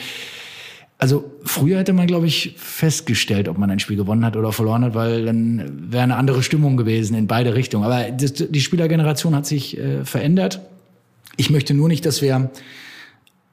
[0.98, 4.82] Also früher hätte man, glaube ich, festgestellt, ob man ein Spiel gewonnen hat oder verloren
[4.82, 7.85] hat, weil dann wäre eine andere Stimmung gewesen in beide Richtungen.
[7.85, 10.61] Aber das, die Spielergeneration hat sich äh, verändert.
[11.37, 12.50] Ich möchte nur nicht, dass wir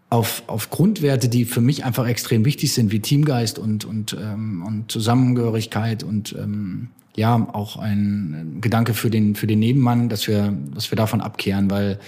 [0.10, 4.63] auf, auf Grundwerte, die für mich einfach extrem wichtig sind, wie Teamgeist und, und, ähm,
[4.65, 10.53] und Zusammengehörigkeit und ähm, ja, auch ein Gedanke für den, für den Nebenmann, dass wir,
[10.73, 11.99] dass wir davon abkehren, weil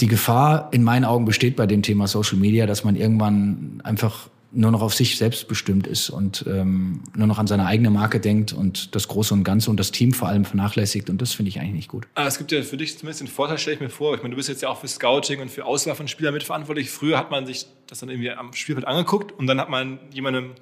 [0.00, 4.28] die Gefahr in meinen Augen besteht bei dem Thema Social Media, dass man irgendwann einfach
[4.50, 8.18] nur noch auf sich selbst bestimmt ist und ähm, nur noch an seine eigene Marke
[8.18, 11.50] denkt und das Große und Ganze und das Team vor allem vernachlässigt und das finde
[11.50, 12.06] ich eigentlich nicht gut.
[12.14, 14.30] Aber es gibt ja für dich zumindest den Vorteil, stelle ich mir vor, ich meine,
[14.30, 16.88] du bist jetzt ja auch für Scouting und für Auswahl von Spielern mitverantwortlich.
[16.88, 20.52] Früher hat man sich das dann irgendwie am Spielfeld angeguckt und dann hat man jemandem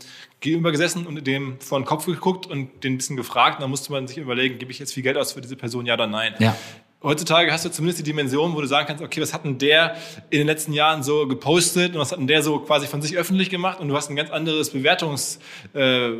[0.40, 3.70] gegenüber gesessen und dem vor den Kopf geguckt und den ein bisschen gefragt und dann
[3.70, 6.08] musste man sich überlegen, gebe ich jetzt viel Geld aus für diese Person, ja oder
[6.08, 6.34] nein.
[6.40, 6.56] Ja
[7.02, 9.96] heutzutage hast du zumindest die Dimension, wo du sagen kannst, okay, was hat denn der
[10.30, 13.16] in den letzten Jahren so gepostet und was hat denn der so quasi von sich
[13.16, 15.38] öffentlich gemacht und du hast ein ganz anderes Bewertungs,
[15.74, 16.10] äh,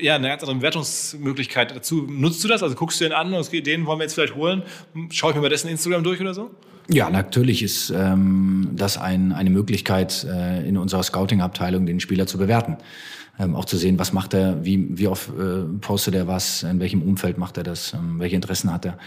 [0.00, 2.06] ja, eine ganz andere Bewertungsmöglichkeit dazu.
[2.08, 2.62] Nutzt du das?
[2.62, 4.62] Also guckst du den an und den wollen wir jetzt vielleicht holen,
[5.10, 6.50] schaue ich mir mal dessen Instagram durch oder so?
[6.88, 12.38] Ja, natürlich ist ähm, das ein, eine Möglichkeit äh, in unserer Scouting-Abteilung, den Spieler zu
[12.38, 12.76] bewerten.
[13.38, 16.80] Ähm, auch zu sehen, was macht er, wie, wie oft äh, postet er was, in
[16.80, 18.98] welchem Umfeld macht er das, ähm, welche Interessen hat er.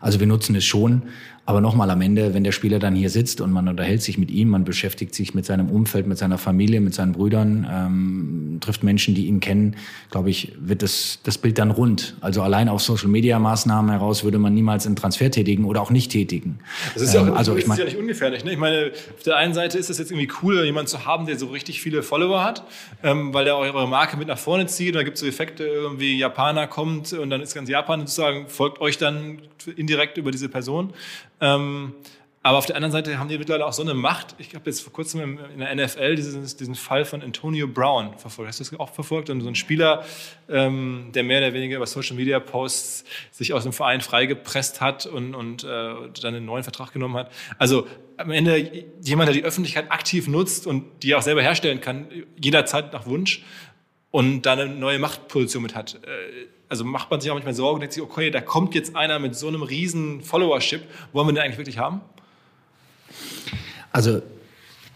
[0.00, 1.02] Also wir nutzen es schon,
[1.50, 4.30] aber nochmal am Ende, wenn der Spieler dann hier sitzt und man unterhält sich mit
[4.30, 8.84] ihm, man beschäftigt sich mit seinem Umfeld, mit seiner Familie, mit seinen Brüdern, ähm, trifft
[8.84, 9.74] Menschen, die ihn kennen,
[10.12, 12.14] glaube ich, wird das, das Bild dann rund.
[12.20, 16.60] Also allein auf Social-Media-Maßnahmen heraus würde man niemals einen Transfer tätigen oder auch nicht tätigen.
[16.94, 18.44] Das ist ja, auch, ähm, also, ich mein, ist ja nicht ungefährlich.
[18.44, 18.52] Ne?
[18.52, 21.36] Ich meine, auf der einen Seite ist es jetzt irgendwie cool, jemanden zu haben, der
[21.36, 22.62] so richtig viele Follower hat,
[23.02, 24.94] ähm, weil der eure Marke mit nach vorne zieht.
[24.94, 28.46] Und da gibt es so Effekte, irgendwie Japaner kommt und dann ist ganz Japan sozusagen,
[28.46, 29.40] folgt euch dann
[29.76, 30.92] indirekt über diese Person.
[31.40, 31.94] Ähm,
[32.42, 34.34] aber auf der anderen Seite haben die mittlerweile auch so eine Macht.
[34.38, 38.48] Ich habe jetzt vor kurzem in der NFL diesen, diesen Fall von Antonio Brown verfolgt.
[38.48, 39.28] Hast du das auch verfolgt?
[39.28, 40.06] Und so ein Spieler,
[40.48, 45.04] ähm, der mehr oder weniger über Social Media Posts sich aus dem Verein freigepresst hat
[45.04, 47.30] und, und äh, dann einen neuen Vertrag genommen hat.
[47.58, 52.06] Also am Ende jemand, der die Öffentlichkeit aktiv nutzt und die auch selber herstellen kann,
[52.40, 53.44] jederzeit nach Wunsch
[54.10, 55.96] und da eine neue Machtposition mit hat.
[56.06, 59.18] Äh, also macht man sich auch manchmal Sorgen, denkt sich, okay, da kommt jetzt einer
[59.18, 62.00] mit so einem riesen Followership, wollen wir den eigentlich wirklich haben?
[63.92, 64.22] Also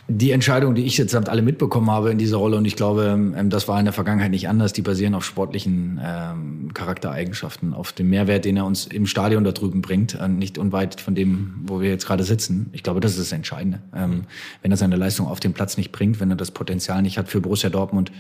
[0.07, 3.51] die Entscheidungen, die ich jetzt alle mitbekommen habe in dieser Rolle, und ich glaube, ähm,
[3.51, 8.11] das war in der Vergangenheit nicht anders, die basieren auf sportlichen ähm, Charaktereigenschaften, auf dem
[8.11, 11.81] Mehrwert, den er uns im Stadion da drüben bringt, äh, nicht unweit von dem, wo
[11.81, 12.69] wir jetzt gerade sitzen.
[12.73, 13.81] Ich glaube, das ist das Entscheidende.
[13.97, 14.25] Ähm,
[14.63, 17.29] wenn er seine Leistung auf dem Platz nicht bringt, wenn er das Potenzial nicht hat
[17.29, 18.13] für Borussia Dortmund,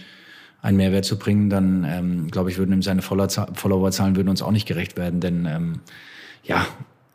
[0.64, 4.50] einen Mehrwert zu bringen, dann ähm, glaube ich, würden ihm seine Followerzahlen würden uns auch
[4.50, 5.20] nicht gerecht werden.
[5.20, 5.81] Denn ähm,
[6.42, 6.66] ja,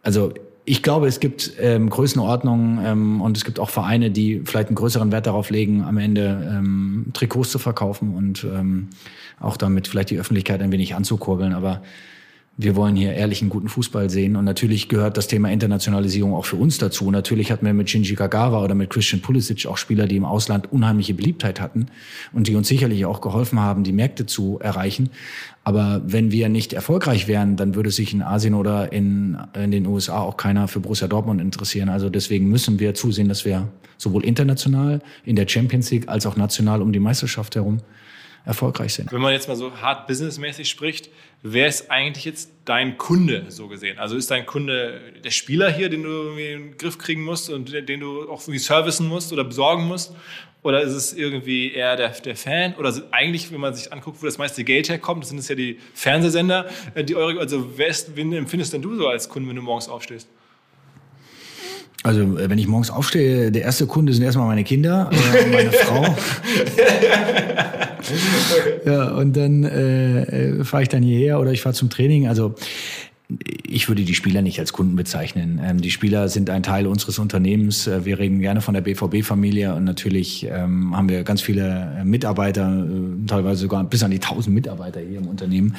[0.04, 0.32] also
[0.66, 4.76] ich glaube, es gibt ähm, Größenordnungen ähm, und es gibt auch Vereine, die vielleicht einen
[4.76, 8.90] größeren Wert darauf legen, am Ende ähm, Trikots zu verkaufen und ähm,
[9.40, 11.54] auch damit vielleicht die Öffentlichkeit ein wenig anzukurbeln.
[11.54, 11.82] Aber
[12.62, 14.36] wir wollen hier ehrlichen, guten Fußball sehen.
[14.36, 17.10] Und natürlich gehört das Thema Internationalisierung auch für uns dazu.
[17.10, 20.70] Natürlich hatten wir mit Shinji Kagawa oder mit Christian Pulisic auch Spieler, die im Ausland
[20.70, 21.86] unheimliche Beliebtheit hatten
[22.34, 25.10] und die uns sicherlich auch geholfen haben, die Märkte zu erreichen.
[25.64, 29.88] Aber wenn wir nicht erfolgreich wären, dann würde sich in Asien oder in, in den
[29.88, 31.88] USA auch keiner für Borussia Dortmund interessieren.
[31.88, 36.36] Also deswegen müssen wir zusehen, dass wir sowohl international in der Champions League als auch
[36.36, 37.78] national um die Meisterschaft herum
[38.46, 39.12] erfolgreich sind.
[39.12, 41.10] Wenn man jetzt mal so hart businessmäßig spricht,
[41.42, 44.00] wer ist eigentlich jetzt dein Kunde so gesehen?
[44.00, 47.50] Also ist dein Kunde der Spieler hier, den du irgendwie in den Griff kriegen musst
[47.50, 50.14] und den du auch irgendwie servicen musst oder besorgen musst?
[50.62, 52.76] Oder ist es irgendwie eher der, der Fan?
[52.76, 55.56] Oder eigentlich, wenn man sich anguckt, wo das meiste Geld herkommt, das sind es ja
[55.56, 59.48] die Fernsehsender, äh, die eure, also wer ist, wen empfindest denn du so als Kunde,
[59.48, 60.28] wenn du morgens aufstehst?
[62.04, 65.72] Also äh, wenn ich morgens aufstehe, der erste Kunde sind erstmal meine Kinder, äh, meine
[65.84, 66.16] Frau.
[68.86, 72.28] ja, und dann äh, äh, fahre ich dann hierher oder ich fahre zum Training.
[72.28, 72.56] Also
[73.68, 75.60] ich würde die Spieler nicht als Kunden bezeichnen.
[75.64, 77.86] Ähm, die Spieler sind ein Teil unseres Unternehmens.
[77.86, 82.88] Äh, wir reden gerne von der BVB-Familie und natürlich ähm, haben wir ganz viele Mitarbeiter,
[83.28, 85.76] teilweise sogar bis an die 1000 Mitarbeiter hier im Unternehmen.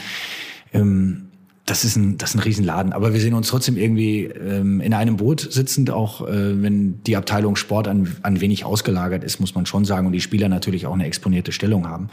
[0.75, 1.30] Ähm,
[1.71, 2.93] das ist ein, das ist ein Riesenladen.
[2.93, 7.17] Aber wir sehen uns trotzdem irgendwie ähm, in einem Boot sitzend, auch äh, wenn die
[7.17, 10.87] Abteilung Sport an, an wenig ausgelagert ist, muss man schon sagen, und die Spieler natürlich
[10.87, 12.09] auch eine exponierte Stellung haben.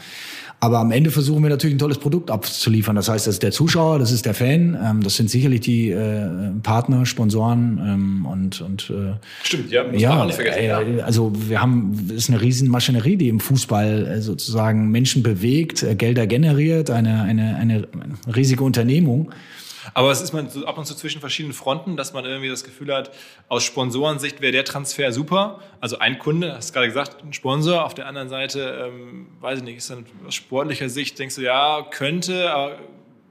[0.60, 2.94] Aber am Ende versuchen wir natürlich ein tolles Produkt abzuliefern.
[2.94, 5.90] Das heißt, das ist der Zuschauer, das ist der Fan, ähm, das sind sicherlich die
[5.90, 6.28] äh,
[6.62, 10.98] Partner, Sponsoren ähm, und und äh, stimmt, ja, muss ja, man auch nicht vergessen.
[10.98, 15.82] Äh, also wir haben ist eine riesen Maschinerie, die im Fußball äh, sozusagen Menschen bewegt,
[15.82, 17.84] äh, Gelder generiert, eine eine eine
[18.32, 19.30] riesige Unternehmung.
[19.94, 22.64] Aber es ist man so ab und zu zwischen verschiedenen Fronten, dass man irgendwie das
[22.64, 23.10] Gefühl hat,
[23.48, 25.60] aus Sponsorensicht wäre der Transfer super.
[25.80, 27.84] Also ein Kunde, hast du gerade gesagt, ein Sponsor.
[27.84, 31.42] Auf der anderen Seite, ähm, weiß ich nicht, ist dann aus sportlicher Sicht, denkst du,
[31.42, 32.78] ja, könnte, aber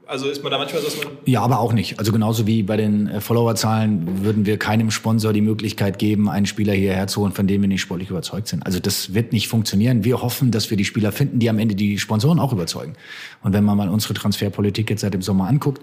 [0.08, 1.18] also ist man da manchmal so, dass man.
[1.26, 1.98] Ja, aber auch nicht.
[1.98, 6.46] Also genauso wie bei den äh, Followerzahlen würden wir keinem Sponsor die Möglichkeit geben, einen
[6.46, 8.64] Spieler hierher zu holen, von dem wir nicht sportlich überzeugt sind.
[8.64, 10.04] Also das wird nicht funktionieren.
[10.04, 12.94] Wir hoffen, dass wir die Spieler finden, die am Ende die Sponsoren auch überzeugen.
[13.42, 15.82] Und wenn man mal unsere Transferpolitik jetzt seit dem Sommer anguckt,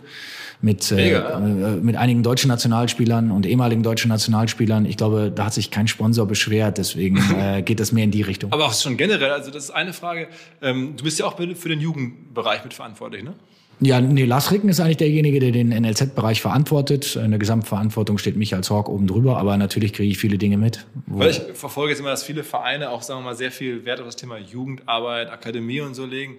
[0.62, 1.40] mit, äh, äh,
[1.82, 4.86] mit einigen deutschen Nationalspielern und ehemaligen deutschen Nationalspielern.
[4.86, 8.22] Ich glaube, da hat sich kein Sponsor beschwert, deswegen äh, geht das mehr in die
[8.22, 8.52] Richtung.
[8.52, 10.28] Aber auch schon generell, also das ist eine Frage.
[10.62, 13.36] Ähm, du bist ja auch für den Jugendbereich mitverantwortlich, ne?
[13.82, 17.16] Ja, nee, Lars Ricken ist eigentlich derjenige, der den NLZ-Bereich verantwortet.
[17.18, 20.58] In der Gesamtverantwortung steht mich als Hawk oben drüber, aber natürlich kriege ich viele Dinge
[20.58, 20.86] mit.
[21.08, 24.00] Weil ich verfolge jetzt immer, dass viele Vereine auch, sagen wir mal, sehr viel Wert
[24.00, 26.38] auf das Thema Jugendarbeit, Akademie und so legen.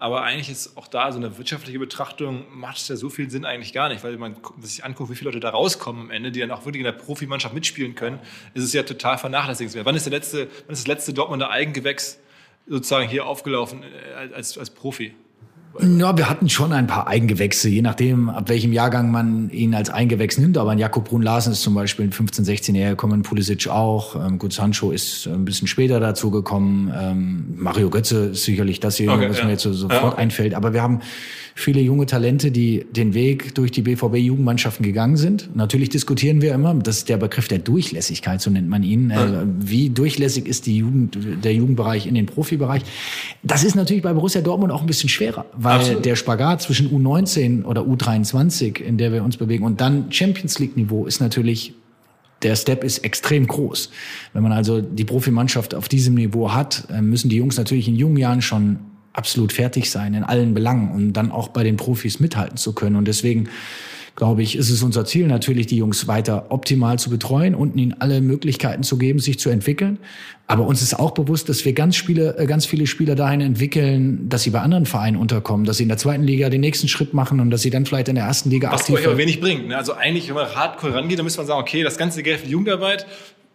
[0.00, 3.44] Aber eigentlich ist auch da so eine wirtschaftliche Betrachtung, macht es ja so viel Sinn
[3.44, 6.38] eigentlich gar nicht, weil man sich anguckt, wie viele Leute da rauskommen am Ende, die
[6.38, 8.20] dann auch wirklich in der Profimannschaft mitspielen können,
[8.54, 9.84] ist es ja total vernachlässigenswert.
[9.84, 12.20] Wann ist, der letzte, wann ist das letzte Dortmunder Eigengewächs
[12.68, 15.14] sozusagen hier aufgelaufen äh, als, als Profi?
[15.80, 19.90] Ja, wir hatten schon ein paar Eigengewächse, je nachdem, ab welchem Jahrgang man ihn als
[19.90, 20.58] Eigengewächs nimmt.
[20.58, 24.16] Aber ein Jakob Brun-Larsen ist zum Beispiel ein 15-, 16-Jähriger gekommen, Pulisic auch.
[24.16, 26.92] Ähm, gut, Sancho ist ein bisschen später dazu gekommen.
[26.98, 29.44] Ähm, Mario Götze ist sicherlich das hier, okay, was ja.
[29.44, 30.18] mir jetzt so sofort ja.
[30.18, 30.54] einfällt.
[30.54, 31.00] Aber wir haben
[31.58, 35.54] viele junge Talente, die den Weg durch die BVB-Jugendmannschaften gegangen sind.
[35.56, 39.10] Natürlich diskutieren wir immer, das ist der Begriff der Durchlässigkeit, so nennt man ihn.
[39.10, 42.82] Äh, wie durchlässig ist die Jugend, der Jugendbereich in den Profibereich?
[43.42, 46.04] Das ist natürlich bei Borussia Dortmund auch ein bisschen schwerer, weil Absolut.
[46.04, 51.06] der Spagat zwischen U19 oder U23, in der wir uns bewegen, und dann Champions League-Niveau
[51.06, 51.74] ist natürlich
[52.42, 53.90] der Step ist extrem groß.
[54.32, 57.96] Wenn man also die Profimannschaft auf diesem Niveau hat, äh, müssen die Jungs natürlich in
[57.96, 58.78] jungen Jahren schon
[59.12, 62.94] absolut fertig sein in allen Belangen und dann auch bei den Profis mithalten zu können.
[62.94, 63.48] Und deswegen
[64.18, 67.94] glaube ich, ist es unser Ziel natürlich, die Jungs weiter optimal zu betreuen und ihnen
[68.00, 70.00] alle Möglichkeiten zu geben, sich zu entwickeln.
[70.48, 74.28] Aber uns ist auch bewusst, dass wir ganz, Spiele, äh, ganz viele Spieler dahin entwickeln,
[74.28, 77.14] dass sie bei anderen Vereinen unterkommen, dass sie in der zweiten Liga den nächsten Schritt
[77.14, 79.68] machen und dass sie dann vielleicht in der ersten Liga Was euch aber wenig bringt.
[79.68, 79.76] Ne?
[79.76, 82.46] Also eigentlich, wenn man hardcore rangeht, dann müsste man sagen, okay, das ganze Geld für
[82.46, 83.06] die Jugendarbeit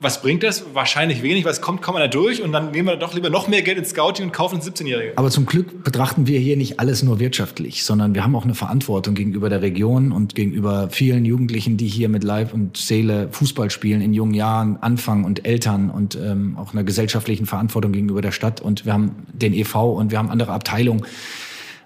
[0.04, 0.66] was bringt das?
[0.74, 3.62] Wahrscheinlich wenig, es kommt kaum einer durch und dann nehmen wir doch lieber noch mehr
[3.62, 5.14] Geld ins Scouting und kaufen 17-Jährige.
[5.16, 8.56] Aber zum Glück betrachten wir hier nicht alles nur wirtschaftlich, sondern wir haben auch eine
[8.56, 13.70] Verantwortung gegenüber der Region und gegenüber vielen Jugendlichen, die hier mit Leib und Seele Fußball
[13.70, 18.32] spielen, in jungen Jahren anfangen und Eltern und ähm, auch einer gesellschaftlichen Verantwortung gegenüber der
[18.32, 18.60] Stadt.
[18.60, 21.06] Und wir haben den EV und wir haben andere Abteilungen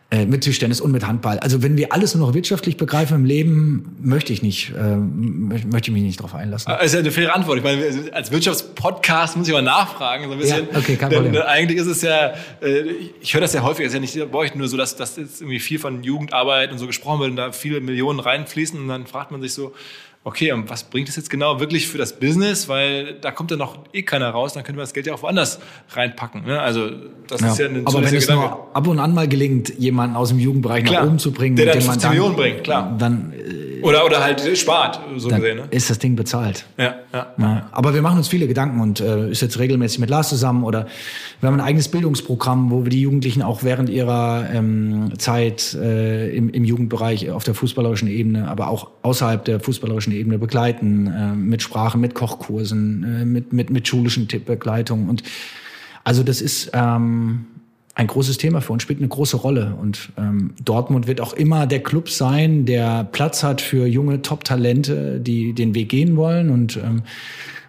[0.09, 1.37] äh, mit Tischtennis und mit Handball.
[1.39, 5.89] Also wenn wir alles nur noch wirtschaftlich begreifen im Leben, möchte ich nicht, äh, möchte
[5.89, 6.71] ich mich nicht darauf einlassen.
[6.71, 7.57] Das ist ja eine faire Antwort.
[7.57, 10.69] Ich meine, als Wirtschaftspodcast muss ich mal nachfragen, so ein bisschen.
[10.71, 11.33] Ja, okay, kein Problem.
[11.33, 12.83] Denn, eigentlich ist es ja, äh,
[13.21, 15.17] ich höre das ja häufig, es ist ja nicht bei euch nur so, dass, dass
[15.17, 18.87] jetzt irgendwie viel von Jugendarbeit und so gesprochen wird und da viele Millionen reinfließen und
[18.87, 19.73] dann fragt man sich so,
[20.23, 22.67] okay, und was bringt es jetzt genau wirklich für das Business?
[22.67, 25.21] Weil da kommt dann noch eh keiner raus, dann könnte man das Geld ja auch
[25.21, 26.45] woanders reinpacken.
[26.45, 26.59] Ne?
[26.59, 26.89] Also
[27.27, 27.47] das ja.
[27.47, 30.39] ist ja ein Aber wenn es nur ab und an mal gelingt, jemanden aus dem
[30.39, 32.95] Jugendbereich klar, nach oben zu bringen, der dann 15 Millionen bringt, klar.
[32.97, 35.57] Dann äh, oder, oder halt spart, so gesehen.
[35.57, 35.67] Ne?
[35.71, 36.65] Ist das Ding bezahlt.
[36.77, 37.33] Ja, ja.
[37.37, 37.69] ja.
[37.71, 40.87] Aber wir machen uns viele Gedanken und äh, ist jetzt regelmäßig mit Lars zusammen oder
[41.39, 46.29] wir haben ein eigenes Bildungsprogramm, wo wir die Jugendlichen auch während ihrer ähm, Zeit äh,
[46.35, 51.35] im, im Jugendbereich auf der fußballerischen Ebene, aber auch außerhalb der fußballerischen Ebene begleiten, äh,
[51.35, 55.09] mit Sprachen, mit Kochkursen, äh, mit, mit, mit schulischen Tippbegleitungen.
[55.09, 55.23] Und
[56.03, 57.45] also das ist ähm,
[57.97, 59.75] ein großes Thema für uns, spielt eine große Rolle.
[59.81, 65.19] Und ähm, Dortmund wird auch immer der Club sein, der Platz hat für junge Top-Talente,
[65.19, 67.01] die den Weg gehen wollen und ähm,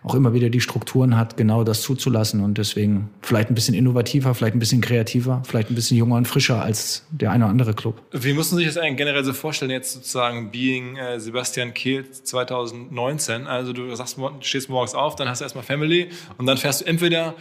[0.02, 2.44] auch immer wieder die Strukturen hat, genau das zuzulassen.
[2.44, 6.28] Und deswegen vielleicht ein bisschen innovativer, vielleicht ein bisschen kreativer, vielleicht ein bisschen junger und
[6.28, 8.02] frischer als der eine oder andere Club.
[8.12, 12.04] Wie muss man sich das eigentlich generell so vorstellen, jetzt sozusagen Being äh, Sebastian Kehl
[12.10, 13.46] 2019?
[13.46, 16.82] Also du sagst, du stehst morgens auf, dann hast du erstmal Family und dann fährst
[16.82, 17.34] du entweder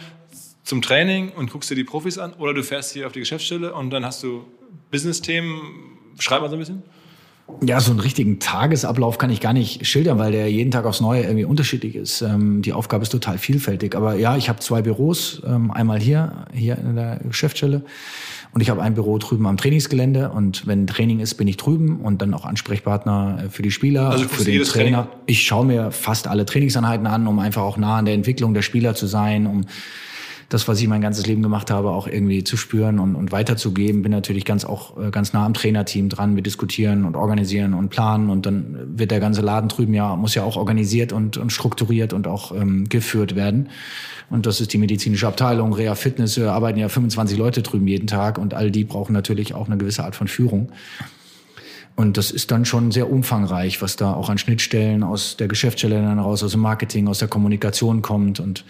[0.64, 3.74] zum Training und guckst dir die Profis an oder du fährst hier auf die Geschäftsstelle
[3.74, 4.44] und dann hast du
[4.90, 5.60] Business-Themen.
[6.18, 6.82] Schreib mal so ein bisschen.
[7.64, 11.00] Ja, so einen richtigen Tagesablauf kann ich gar nicht schildern, weil der jeden Tag aufs
[11.00, 12.20] Neue irgendwie unterschiedlich ist.
[12.20, 13.94] Ähm, die Aufgabe ist total vielfältig.
[13.94, 15.42] Aber ja, ich habe zwei Büros.
[15.46, 17.82] Ähm, einmal hier, hier in der Geschäftsstelle.
[18.52, 20.30] Und ich habe ein Büro drüben am Trainingsgelände.
[20.30, 24.28] Und wenn Training ist, bin ich drüben und dann auch Ansprechpartner für die Spieler, also
[24.28, 25.04] für den Trainer.
[25.04, 25.22] Training?
[25.26, 28.62] Ich schaue mir fast alle Trainingseinheiten an, um einfach auch nah an der Entwicklung der
[28.62, 29.64] Spieler zu sein, um
[30.48, 34.02] das, was ich mein ganzes Leben gemacht habe, auch irgendwie zu spüren und, und weiterzugeben.
[34.02, 36.36] Bin natürlich ganz auch äh, ganz nah am Trainerteam dran.
[36.36, 40.34] Wir diskutieren und organisieren und planen und dann wird der ganze Laden drüben ja, muss
[40.34, 43.68] ja auch organisiert und, und strukturiert und auch ähm, geführt werden.
[44.30, 48.06] Und das ist die medizinische Abteilung, Rea Fitness, wir arbeiten ja 25 Leute drüben jeden
[48.06, 50.70] Tag und all die brauchen natürlich auch eine gewisse Art von Führung.
[51.98, 56.00] Und das ist dann schon sehr umfangreich, was da auch an Schnittstellen aus der Geschäftsstelle
[56.00, 58.38] dann raus, aus dem Marketing, aus der Kommunikation kommt.
[58.38, 58.64] Und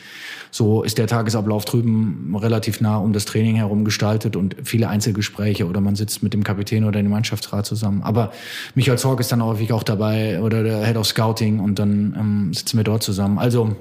[0.51, 5.67] so ist der Tagesablauf drüben relativ nah um das Training herum gestaltet und viele Einzelgespräche
[5.67, 8.01] oder man sitzt mit dem Kapitän oder dem Mannschaftsrat zusammen.
[8.03, 8.33] Aber
[8.75, 12.55] Michael Zorg ist dann häufig auch dabei oder der Head of Scouting und dann ähm,
[12.55, 13.39] sitzen wir dort zusammen.
[13.39, 13.77] Also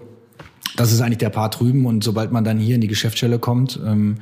[0.76, 3.80] das ist eigentlich der Part drüben und sobald man dann hier in die Geschäftsstelle kommt,
[3.82, 4.18] ähm,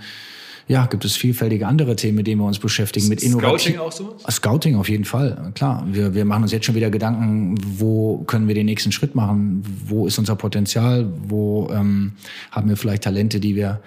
[0.67, 3.07] ja, gibt es vielfältige andere Themen, mit denen wir uns beschäftigen.
[3.07, 4.15] Mit Scouting auch so?
[4.29, 5.85] Scouting auf jeden Fall, klar.
[5.91, 9.63] Wir, wir machen uns jetzt schon wieder Gedanken, wo können wir den nächsten Schritt machen?
[9.85, 11.07] Wo ist unser Potenzial?
[11.27, 12.13] Wo ähm,
[12.51, 13.81] haben wir vielleicht Talente, die wir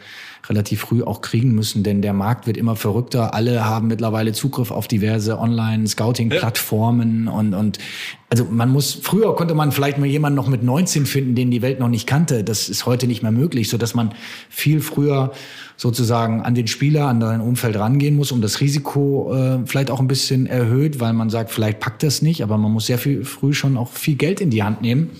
[0.48, 3.34] relativ früh auch kriegen müssen, denn der Markt wird immer verrückter.
[3.34, 7.32] Alle haben mittlerweile Zugriff auf diverse Online-Scouting-Plattformen ja.
[7.32, 7.78] und, und
[8.30, 11.62] also man muss, früher konnte man vielleicht mal jemanden noch mit 19 finden, den die
[11.62, 12.44] Welt noch nicht kannte.
[12.44, 14.14] Das ist heute nicht mehr möglich, so dass man
[14.50, 15.32] viel früher
[15.76, 20.00] sozusagen an den Spieler, an sein Umfeld rangehen muss, um das Risiko äh, vielleicht auch
[20.00, 23.24] ein bisschen erhöht, weil man sagt, vielleicht packt das nicht, aber man muss sehr viel
[23.24, 25.10] früh schon auch viel Geld in die Hand nehmen.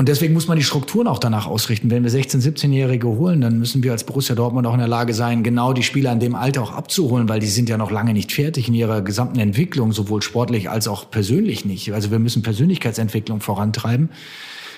[0.00, 1.90] Und deswegen muss man die Strukturen auch danach ausrichten.
[1.90, 5.12] Wenn wir 16-, 17-Jährige holen, dann müssen wir als Borussia Dortmund auch in der Lage
[5.12, 8.12] sein, genau die Spieler in dem Alter auch abzuholen, weil die sind ja noch lange
[8.12, 11.92] nicht fertig in ihrer gesamten Entwicklung, sowohl sportlich als auch persönlich nicht.
[11.92, 14.10] Also wir müssen Persönlichkeitsentwicklung vorantreiben.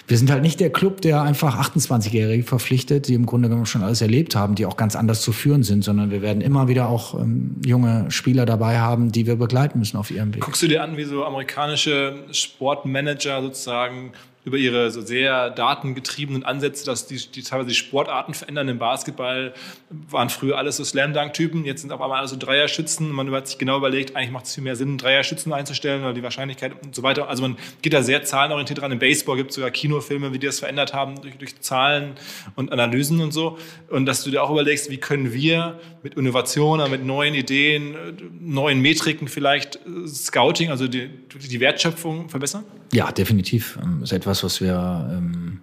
[0.08, 3.82] Wir sind halt nicht der Club, der einfach 28-Jährige verpflichtet, die im Grunde genommen schon
[3.82, 6.88] alles erlebt haben, die auch ganz anders zu führen sind, sondern wir werden immer wieder
[6.88, 10.40] auch ähm, junge Spieler dabei haben, die wir begleiten müssen auf ihrem Weg.
[10.40, 14.12] Guckst du dir an, wie so amerikanische Sportmanager sozusagen
[14.50, 18.68] über ihre so sehr datengetriebenen Ansätze, dass die, die teilweise Sportarten verändern.
[18.68, 19.54] Im Basketball
[19.88, 23.12] waren früher alles so Slam-Dunk-Typen, jetzt sind auf einmal alles so Dreierschützen.
[23.12, 26.24] Man hat sich genau überlegt, eigentlich macht es viel mehr Sinn, Dreierschützen einzustellen oder die
[26.24, 27.28] Wahrscheinlichkeit und so weiter.
[27.28, 28.90] Also man geht da sehr zahlenorientiert dran.
[28.90, 32.14] Im Baseball gibt es sogar Kinofilme, wie die das verändert haben durch, durch Zahlen
[32.56, 33.56] und Analysen und so.
[33.88, 37.94] Und dass du dir auch überlegst, wie können wir mit Innovationen, mit neuen Ideen,
[38.40, 42.64] neuen Metriken vielleicht Scouting, also die, die Wertschöpfung verbessern?
[42.92, 43.76] Ja, definitiv.
[43.76, 45.60] Das ähm, ist etwas, was wir ähm,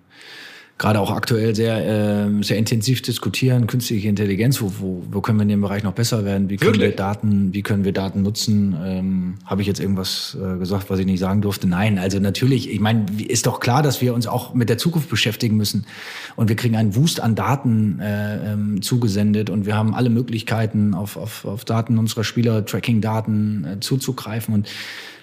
[0.77, 3.65] gerade auch aktuell sehr, ähm, sehr intensiv diskutieren.
[3.65, 6.49] Künstliche Intelligenz, wo, wo, wo können wir in dem Bereich noch besser werden?
[6.49, 6.91] Wie können Wirklich?
[6.91, 8.75] wir Daten, wie können wir Daten nutzen?
[8.83, 11.67] Ähm, Habe ich jetzt irgendwas äh, gesagt, was ich nicht sagen durfte?
[11.67, 15.09] Nein, also natürlich, ich meine, ist doch klar, dass wir uns auch mit der Zukunft
[15.09, 15.87] beschäftigen müssen.
[16.35, 20.93] Und wir kriegen einen Wust an Daten äh, ähm, zugesendet und wir haben alle Möglichkeiten,
[20.93, 24.53] auf, auf, auf Daten unserer Spieler, Tracking-Daten äh, zuzugreifen.
[24.53, 24.67] Und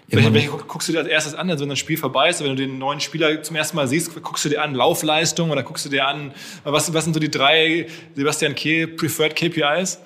[0.09, 2.57] welche, welche guckst du dir als erstes an, wenn ein Spiel vorbei ist, wenn du
[2.57, 5.88] den neuen Spieler zum ersten Mal siehst, guckst du dir an Laufleistung oder guckst du
[5.88, 6.33] dir an,
[6.64, 10.01] was, was sind so die drei Sebastian Kehl Preferred KPIs?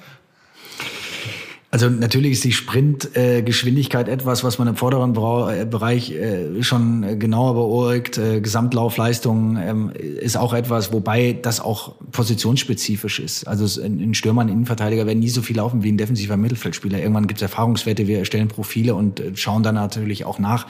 [1.71, 6.63] Also natürlich ist die Sprintgeschwindigkeit äh, etwas, was man im vorderen Bra äh, Bereich äh,
[6.63, 8.17] schon genauer beurteilt.
[8.17, 13.47] Äh, Gesamtlaufleistung ähm, ist auch etwas, wobei das auch positionsspezifisch ist.
[13.47, 16.99] Also ein Stürmer, ein Innenverteidiger werden nie so viel laufen wie ein defensiver Mittelfeldspieler.
[17.01, 20.67] Irgendwann gibt es Erfahrungswerte, wir erstellen Profile und äh, schauen dann natürlich auch nach,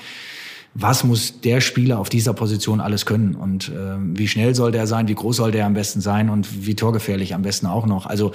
[0.74, 4.86] was muss der Spieler auf dieser Position alles können und äh, wie schnell soll der
[4.88, 8.06] sein, wie groß soll der am besten sein und wie torgefährlich am besten auch noch.
[8.06, 8.32] Also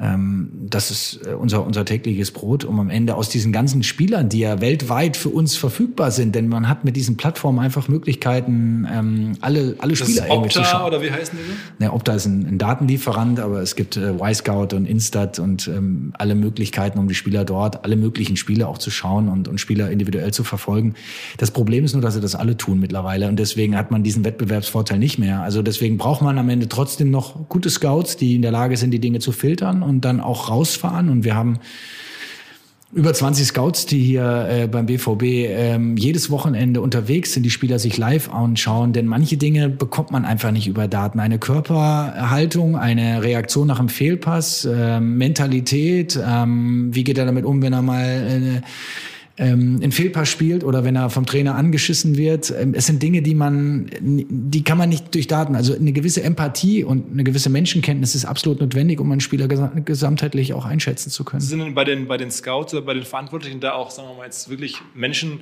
[0.00, 4.38] das ist äh, unser, unser tägliches Brot, um am Ende aus diesen ganzen Spielern, die
[4.40, 9.32] ja weltweit für uns verfügbar sind, denn man hat mit diesen Plattformen einfach Möglichkeiten, ähm,
[9.40, 10.86] alle, alle das Spieler ist Opta, zu schauen.
[10.86, 11.84] oder wie heißen die?
[11.84, 16.12] Ne, Opta ist ein, ein Datenlieferant, aber es gibt äh, Y-Scout und Instat und ähm,
[16.16, 19.90] alle Möglichkeiten, um die Spieler dort, alle möglichen Spiele auch zu schauen und, und Spieler
[19.90, 20.94] individuell zu verfolgen.
[21.38, 24.24] Das Problem ist nur, dass sie das alle tun mittlerweile und deswegen hat man diesen
[24.24, 25.40] Wettbewerbsvorteil nicht mehr.
[25.42, 28.92] Also deswegen braucht man am Ende trotzdem noch gute Scouts, die in der Lage sind,
[28.92, 31.08] die Dinge zu filtern und dann auch rausfahren.
[31.08, 31.58] Und wir haben
[32.92, 37.78] über 20 Scouts, die hier äh, beim BVB ähm, jedes Wochenende unterwegs sind, die Spieler
[37.78, 41.20] sich live anschauen, denn manche Dinge bekommt man einfach nicht über Daten.
[41.20, 47.60] Eine Körperhaltung, eine Reaktion nach einem Fehlpass, äh, Mentalität, ähm, wie geht er damit um,
[47.60, 48.60] wenn er mal äh,
[49.38, 52.52] ähm, einen Fehlpass spielt oder wenn er vom Trainer angeschissen wird.
[52.58, 55.54] Ähm, es sind Dinge, die man, die kann man nicht durch Daten.
[55.54, 60.52] Also eine gewisse Empathie und eine gewisse Menschenkenntnis ist absolut notwendig, um einen Spieler gesamtheitlich
[60.54, 61.40] auch einschätzen zu können.
[61.40, 64.16] Sind denn bei den, bei den Scouts oder bei den Verantwortlichen da auch, sagen wir
[64.16, 65.40] mal jetzt wirklich Menschen,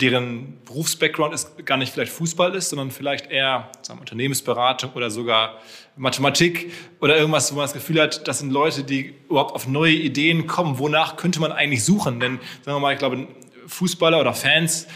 [0.00, 5.10] deren Berufsbackground ist gar nicht vielleicht Fußball ist, sondern vielleicht eher sagen wir, Unternehmensberatung oder
[5.10, 5.58] sogar
[5.96, 9.94] Mathematik oder irgendwas, wo man das Gefühl hat, das sind Leute, die überhaupt auf neue
[9.94, 10.78] Ideen kommen.
[10.78, 12.20] Wonach könnte man eigentlich suchen?
[12.20, 13.28] Denn sagen wir mal, ich glaube,
[13.66, 14.86] Fußballer oder Fans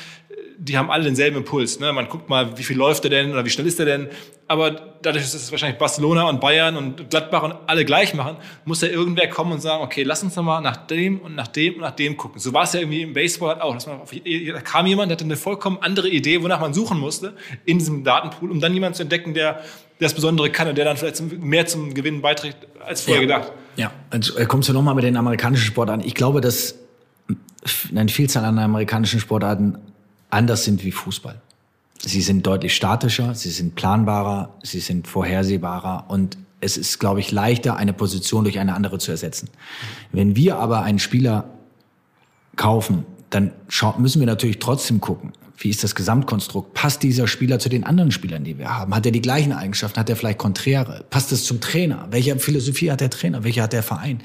[0.62, 1.80] die haben alle denselben Impuls.
[1.80, 1.90] Ne?
[1.90, 4.08] Man guckt mal, wie viel läuft er denn oder wie schnell ist er denn.
[4.46, 8.36] Aber dadurch, dass es wahrscheinlich Barcelona und Bayern und Gladbach und alle gleich machen,
[8.66, 11.48] muss ja irgendwer kommen und sagen, okay, lass uns doch mal nach dem und nach
[11.48, 12.40] dem und nach dem gucken.
[12.40, 13.72] So war es ja irgendwie im Baseball halt auch.
[13.72, 16.98] Dass man auf, da kam jemand, der hatte eine vollkommen andere Idee, wonach man suchen
[16.98, 19.62] musste in diesem Datenpool, um dann jemanden zu entdecken, der
[20.00, 23.28] das Besondere kann und der dann vielleicht mehr zum Gewinnen beiträgt als vorher ja.
[23.28, 23.52] gedacht.
[23.76, 26.00] Ja, also kommst du nochmal mit den amerikanischen Sport an.
[26.00, 26.74] Ich glaube, dass
[27.94, 29.78] eine Vielzahl an amerikanischen Sportarten
[30.30, 31.40] anders sind wie Fußball.
[31.98, 37.30] Sie sind deutlich statischer, sie sind planbarer, sie sind vorhersehbarer und es ist, glaube ich,
[37.30, 39.50] leichter, eine Position durch eine andere zu ersetzen.
[40.12, 41.44] Wenn wir aber einen Spieler
[42.56, 43.52] kaufen, dann
[43.98, 46.72] müssen wir natürlich trotzdem gucken, wie ist das Gesamtkonstrukt?
[46.72, 48.94] Passt dieser Spieler zu den anderen Spielern, die wir haben?
[48.94, 50.00] Hat er die gleichen Eigenschaften?
[50.00, 51.04] Hat er vielleicht konträre?
[51.10, 52.08] Passt es zum Trainer?
[52.10, 53.44] Welche Philosophie hat der Trainer?
[53.44, 54.22] Welche hat der Verein?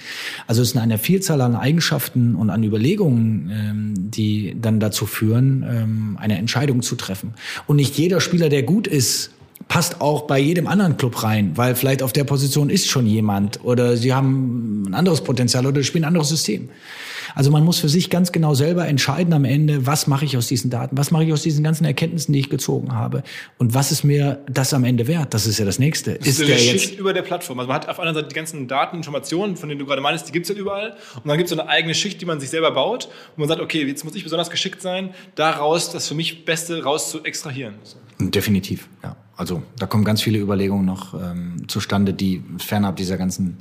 [0.48, 5.66] Also es ist eine Vielzahl an Eigenschaften und an Überlegungen, ähm, die dann dazu führen,
[5.68, 7.34] ähm, eine Entscheidung zu treffen.
[7.68, 9.32] Und nicht jeder Spieler, der gut ist,
[9.68, 13.64] passt auch bei jedem anderen Club rein, weil vielleicht auf der Position ist schon jemand
[13.64, 16.70] oder sie haben ein anderes Potenzial oder spielen ein anderes System.
[17.36, 20.48] Also man muss für sich ganz genau selber entscheiden am Ende, was mache ich aus
[20.48, 23.24] diesen Daten, was mache ich aus diesen ganzen Erkenntnissen, die ich gezogen habe
[23.58, 25.34] und was ist mir das am Ende wert?
[25.34, 26.16] Das ist ja das Nächste.
[26.16, 27.60] Das ist, ist der Schicht jetzt über der Plattform.
[27.60, 30.28] Also man hat auf einer Seite die ganzen Daten, Informationen, von denen du gerade meinst,
[30.28, 32.40] die gibt es halt überall und dann gibt es so eine eigene Schicht, die man
[32.40, 36.08] sich selber baut und man sagt, okay, jetzt muss ich besonders geschickt sein, daraus das
[36.08, 37.76] für mich Beste raus zu extrahieren.
[38.20, 39.18] Definitiv, ja.
[39.38, 43.58] Also da kommen ganz viele Überlegungen noch ähm, zustande, die fernab dieser ganzen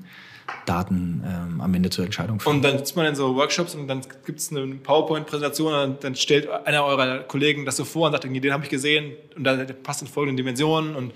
[0.67, 2.57] Daten ähm, am Ende zur Entscheidung führen.
[2.57, 6.15] Und dann sitzt man in so Workshops und dann gibt es eine PowerPoint-Präsentation und dann
[6.15, 9.57] stellt einer eurer Kollegen das so vor und sagt, den habe ich gesehen und da
[9.83, 11.13] passt in folgenden Dimensionen und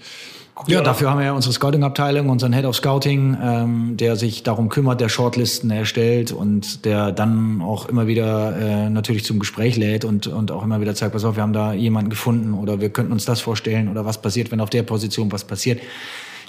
[0.66, 4.68] ja, dafür haben wir ja unsere Scouting-Abteilung, unseren Head of Scouting, ähm, der sich darum
[4.68, 10.05] kümmert, der Shortlisten erstellt und der dann auch immer wieder äh, natürlich zum Gespräch lädt
[10.05, 12.90] und, und auch immer wieder zeigt, pass auf, wir haben da jemanden gefunden oder wir
[12.90, 15.80] könnten uns das vorstellen oder was passiert, wenn auf der Position was passiert.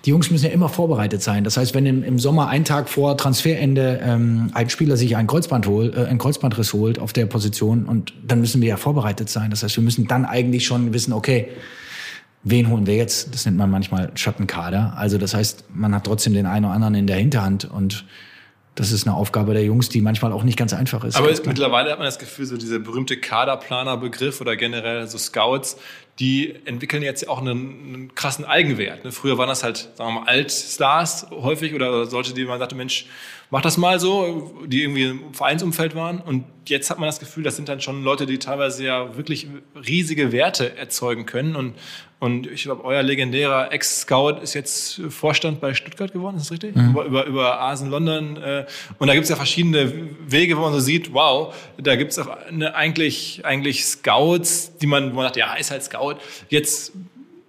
[0.06, 1.44] Die Jungs müssen ja immer vorbereitet sein.
[1.44, 5.28] Das heißt, wenn im, im Sommer ein Tag vor Transferende ähm, ein Spieler sich ein
[5.28, 9.30] Kreuzband holt, äh, ein Kreuzbandriss holt auf der Position und dann müssen wir ja vorbereitet
[9.30, 9.50] sein.
[9.50, 11.50] Das heißt, wir müssen dann eigentlich schon wissen, okay,
[12.44, 13.34] wen holen wir jetzt?
[13.34, 14.94] Das nennt man manchmal Schattenkader.
[14.96, 18.06] Also das heißt, man hat trotzdem den einen oder anderen in der Hinterhand und
[18.76, 21.18] das ist eine Aufgabe der Jungs, die manchmal auch nicht ganz einfach ist.
[21.18, 25.76] Aber mittlerweile hat man das Gefühl, so dieser berühmte Kaderplaner-Begriff oder generell so Scouts,
[26.20, 29.06] die entwickeln jetzt auch einen, einen krassen Eigenwert.
[29.06, 29.12] Ne?
[29.12, 33.06] Früher waren das halt, sagen wir mal, Altstars häufig oder solche, die man sagte, Mensch,
[33.50, 36.20] mach das mal so, die irgendwie im Vereinsumfeld waren.
[36.20, 39.48] Und jetzt hat man das Gefühl, das sind dann schon Leute, die teilweise ja wirklich
[39.76, 41.56] riesige Werte erzeugen können.
[41.56, 41.74] Und,
[42.20, 46.76] und ich glaube, euer legendärer Ex-Scout ist jetzt Vorstand bei Stuttgart geworden, ist das richtig?
[46.76, 46.92] Mhm.
[46.92, 48.38] Über, über, über Asen London.
[48.38, 48.66] Äh,
[49.00, 49.92] und da gibt es ja verschiedene
[50.28, 54.88] Wege, wo man so sieht, wow, da gibt es auch eine, eigentlich, eigentlich Scouts, die
[54.88, 56.09] man, wo man sagt, ja, ist halt Scout,
[56.50, 56.94] jetzt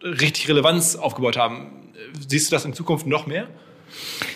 [0.03, 1.93] richtig Relevanz aufgebaut haben.
[2.29, 3.47] Siehst du das in Zukunft noch mehr?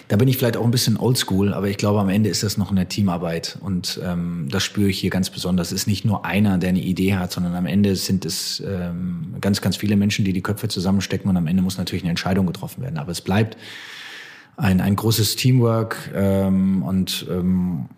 [0.08, 2.58] Da bin ich vielleicht auch ein bisschen oldschool, aber ich glaube, am Ende ist das
[2.58, 3.58] noch eine Teamarbeit.
[3.60, 5.68] Und ähm, das spüre ich hier ganz besonders.
[5.68, 9.34] Es ist nicht nur einer, der eine Idee hat, sondern am Ende sind es ähm,
[9.40, 11.30] ganz, ganz viele Menschen, die die Köpfe zusammenstecken.
[11.30, 12.98] Und am Ende muss natürlich eine Entscheidung getroffen werden.
[12.98, 13.56] Aber es bleibt
[14.56, 17.88] ein, ein großes Teamwork ähm, und ähm,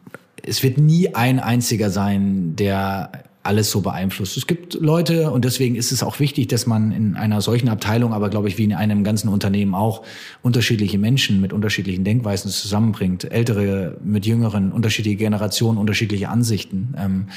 [0.43, 3.11] es wird nie ein einziger sein, der
[3.47, 4.36] alles so beeinflusst.
[4.36, 8.12] Es gibt Leute und deswegen ist es auch wichtig, dass man in einer solchen Abteilung,
[8.12, 10.03] aber glaube ich wie in einem ganzen Unternehmen auch
[10.42, 13.30] unterschiedliche Menschen mit unterschiedlichen Denkweisen zusammenbringt.
[13.30, 16.94] Ältere mit jüngeren, unterschiedliche Generationen, unterschiedliche Ansichten.
[16.99, 17.28] Ähm,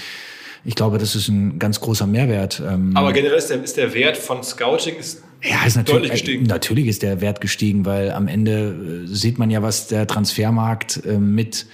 [0.66, 2.62] ich glaube, das ist ein ganz großer Mehrwert.
[2.68, 6.12] Ähm, aber generell ist der, ist der Wert von Scouting ist ja, ist natürlich, deutlich
[6.12, 6.43] gestiegen.
[6.47, 11.05] Natürlich ist der Wert gestiegen, weil am Ende äh, sieht man ja, was der Transfermarkt
[11.05, 11.66] äh, mit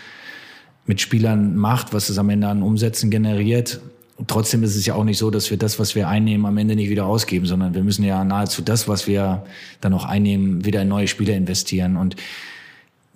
[0.86, 3.81] mit Spielern macht, was es am Ende an Umsätzen generiert
[4.28, 6.76] trotzdem ist es ja auch nicht so, dass wir das, was wir einnehmen, am Ende
[6.76, 9.43] nicht wieder ausgeben, sondern wir müssen ja nahezu das, was wir
[9.82, 11.97] dann auch einnehmen, wieder in neue Spiele investieren.
[11.97, 12.16] Und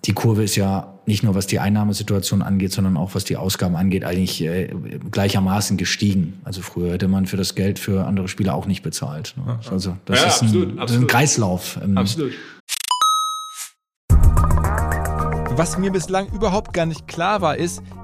[0.06, 3.76] die Kurve ist ja nicht nur was die Einnahmesituation angeht, sondern auch was die Ausgaben
[3.76, 4.74] angeht, eigentlich äh,
[5.12, 6.40] gleichermaßen gestiegen.
[6.44, 9.34] Also früher hätte man für das Geld für andere Spieler auch nicht bezahlt.
[9.38, 9.60] Ne?
[9.72, 11.80] Also das, ja, ist, ein, absolut, das ist ein Kreislauf.
[11.84, 12.34] Ähm, absolut.
[15.52, 17.82] Was mir bislang überhaupt gar nicht klar war, ist,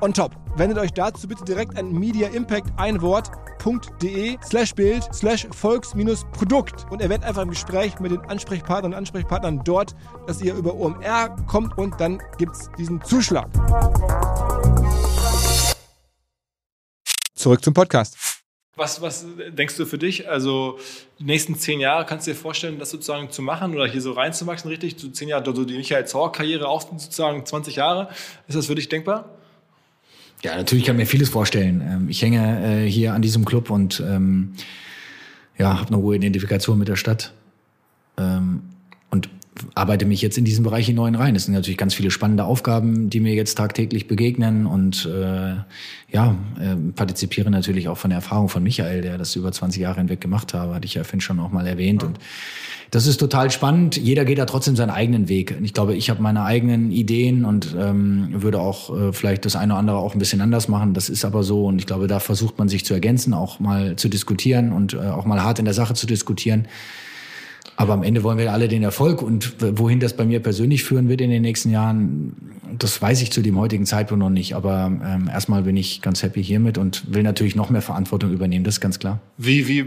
[0.00, 0.32] on top.
[0.56, 3.30] Wendet euch dazu bitte direkt an Media Impact ein Wort
[4.00, 5.92] de slash Bild slash Volks
[6.32, 10.74] Produkt und erwähnt einfach im Gespräch mit den Ansprechpartnern und Ansprechpartnern dort, dass ihr über
[10.74, 13.48] OMR kommt und dann gibt's diesen Zuschlag.
[17.34, 18.16] Zurück zum Podcast.
[18.76, 20.28] Was, was denkst du für dich?
[20.28, 20.78] Also
[21.18, 24.12] die nächsten zehn Jahre kannst du dir vorstellen, das sozusagen zu machen oder hier so
[24.12, 24.96] reinzuwachsen, richtig?
[24.98, 28.10] So zehn Jahre, so die Michael Zorc-Karriere auch sozusagen 20 Jahre.
[28.46, 29.35] Ist das für dich denkbar?
[30.42, 31.82] Ja, natürlich kann ich mir vieles vorstellen.
[31.86, 34.54] Ähm, ich hänge äh, hier an diesem Club und ähm,
[35.58, 37.32] ja, habe eine hohe Identifikation mit der Stadt
[38.18, 38.62] ähm,
[39.10, 39.28] und
[39.74, 41.34] arbeite mich jetzt in diesem Bereich in neuen rein.
[41.36, 45.54] Es sind natürlich ganz viele spannende Aufgaben, die mir jetzt tagtäglich begegnen und äh,
[46.12, 49.98] ja, äh, partizipiere natürlich auch von der Erfahrung von Michael, der das über 20 Jahre
[49.98, 52.02] hinweg gemacht habe, hatte ich ja Finn schon auch mal erwähnt.
[52.04, 52.18] Und
[52.90, 53.96] das ist total spannend.
[53.96, 55.56] Jeder geht da trotzdem seinen eigenen Weg.
[55.62, 59.72] Ich glaube, ich habe meine eigenen Ideen und ähm, würde auch äh, vielleicht das eine
[59.72, 60.94] oder andere auch ein bisschen anders machen.
[60.94, 63.96] Das ist aber so und ich glaube, da versucht man sich zu ergänzen, auch mal
[63.96, 66.68] zu diskutieren und äh, auch mal hart in der Sache zu diskutieren.
[67.76, 71.08] Aber am Ende wollen wir alle den Erfolg und wohin das bei mir persönlich führen
[71.08, 72.34] wird in den nächsten Jahren,
[72.78, 74.54] das weiß ich zu dem heutigen Zeitpunkt noch nicht.
[74.54, 78.64] Aber ähm, erstmal bin ich ganz happy hiermit und will natürlich noch mehr Verantwortung übernehmen,
[78.64, 79.20] das ist ganz klar.
[79.36, 79.86] Wie, wie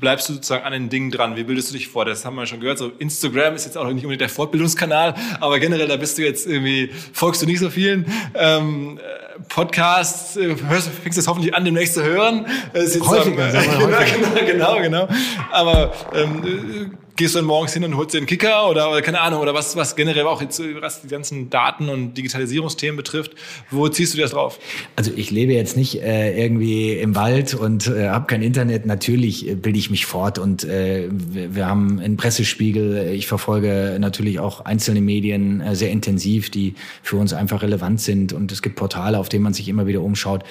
[0.00, 1.36] bleibst du sozusagen an den Dingen dran?
[1.36, 2.04] Wie bildest du dich vor?
[2.04, 2.78] Das haben wir schon gehört.
[2.78, 6.46] So Instagram ist jetzt auch nicht unbedingt der Fortbildungskanal, aber generell, da bist du jetzt
[6.46, 9.00] irgendwie, folgst du nicht so vielen ähm,
[9.48, 12.46] Podcasts, äh, hörst, fängst du jetzt hoffentlich an, demnächst zu hören.
[12.74, 15.08] Häufiger, sagen, äh, genau, genau, genau, genau.
[15.50, 19.20] Aber ähm, gehst du dann morgens hin und holst dir einen Kicker oder, oder keine
[19.20, 23.32] Ahnung, oder was, was generell auch jetzt, was die ganzen Daten und Digitalisierungsthemen betrifft,
[23.70, 24.58] wo ziehst du das drauf?
[24.96, 28.86] Also ich lebe jetzt nicht äh, irgendwie im Wald und äh, habe kein Internet.
[28.86, 33.08] Natürlich äh, bilde ich mich fort und äh, wir, haben einen Pressespiegel.
[33.08, 38.32] Ich verfolge natürlich auch einzelne Medien äh, sehr intensiv, die für uns einfach relevant sind
[38.32, 40.44] und es gibt Portale, auf denen man sich immer wieder umschaut.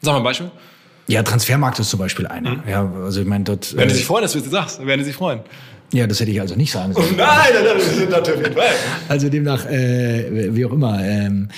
[0.00, 0.50] Sag mal ein Beispiel.
[1.08, 2.56] Ja, Transfermarkt ist zum Beispiel einer.
[2.56, 2.62] Mhm.
[2.68, 3.76] Ja, also ich meine dort.
[3.76, 4.84] Werden äh, sich freuen, dass du das sagst.
[4.84, 5.40] Werden sie sich freuen.
[5.92, 7.06] Ja, das hätte ich also nicht sagen sollen.
[7.12, 8.56] Oh nein, sind natürlich.
[9.08, 11.02] Also demnach, äh, wie auch immer.
[11.02, 11.48] Ähm,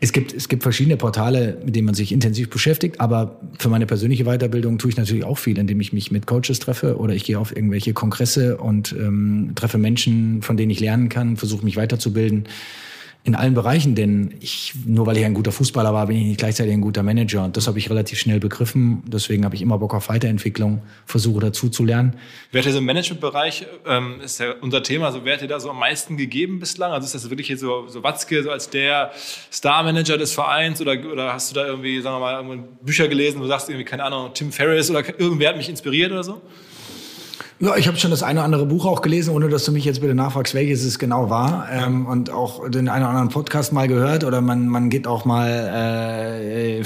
[0.00, 3.00] es gibt es gibt verschiedene Portale, mit denen man sich intensiv beschäftigt.
[3.00, 6.58] Aber für meine persönliche Weiterbildung tue ich natürlich auch viel, indem ich mich mit Coaches
[6.60, 11.08] treffe oder ich gehe auf irgendwelche Kongresse und ähm, treffe Menschen, von denen ich lernen
[11.08, 12.44] kann, versuche mich weiterzubilden
[13.24, 16.38] in allen Bereichen, denn ich, nur weil ich ein guter Fußballer war, bin ich nicht
[16.38, 17.44] gleichzeitig ein guter Manager.
[17.44, 19.02] Und das habe ich relativ schnell begriffen.
[19.06, 22.14] Deswegen habe ich immer Bock auf Weiterentwicklung, versuche dazu zu lernen.
[22.52, 25.48] Wer hat dir so im Managementbereich, ähm, ist ja unser Thema, also wer hat dir
[25.48, 26.92] da so am meisten gegeben bislang?
[26.92, 29.10] Also ist das wirklich hier so, so Watzke so als der
[29.52, 33.42] Star-Manager des Vereins oder, oder hast du da irgendwie, sagen wir mal, Bücher gelesen, wo
[33.42, 36.40] du sagst irgendwie, keine Ahnung, Tim Ferriss oder irgendwer hat mich inspiriert oder so?
[37.60, 39.84] Ja, ich habe schon das eine oder andere Buch auch gelesen, ohne dass du mich
[39.84, 41.68] jetzt bitte nachfragst, welches es genau war.
[41.72, 44.22] Ähm, und auch den einen oder anderen Podcast mal gehört.
[44.22, 46.84] Oder man, man geht auch mal äh,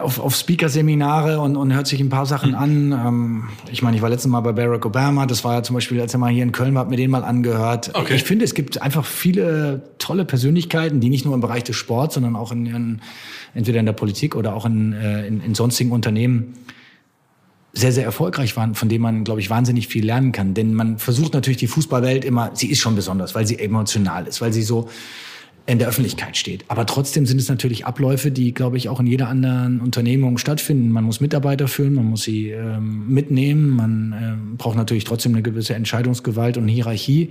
[0.00, 2.90] auf, auf Speaker-Seminare und, und hört sich ein paar Sachen an.
[2.90, 5.24] Ähm, ich meine, ich war letztes Mal bei Barack Obama.
[5.26, 7.10] Das war ja zum Beispiel, als er mal hier in Köln war, hat mir den
[7.10, 7.92] mal angehört.
[7.94, 8.16] Okay.
[8.16, 12.14] Ich finde, es gibt einfach viele tolle Persönlichkeiten, die nicht nur im Bereich des Sports,
[12.14, 13.00] sondern auch in, in
[13.54, 16.54] entweder in der Politik oder auch in, äh, in, in sonstigen Unternehmen
[17.72, 20.54] sehr, sehr erfolgreich waren, von denen man, glaube ich, wahnsinnig viel lernen kann.
[20.54, 24.40] Denn man versucht natürlich die Fußballwelt immer, sie ist schon besonders, weil sie emotional ist,
[24.40, 24.88] weil sie so
[25.64, 26.64] in der Öffentlichkeit steht.
[26.68, 30.90] Aber trotzdem sind es natürlich Abläufe, die, glaube ich, auch in jeder anderen Unternehmung stattfinden.
[30.90, 35.42] Man muss Mitarbeiter führen, man muss sie ähm, mitnehmen, man ähm, braucht natürlich trotzdem eine
[35.42, 37.30] gewisse Entscheidungsgewalt und Hierarchie.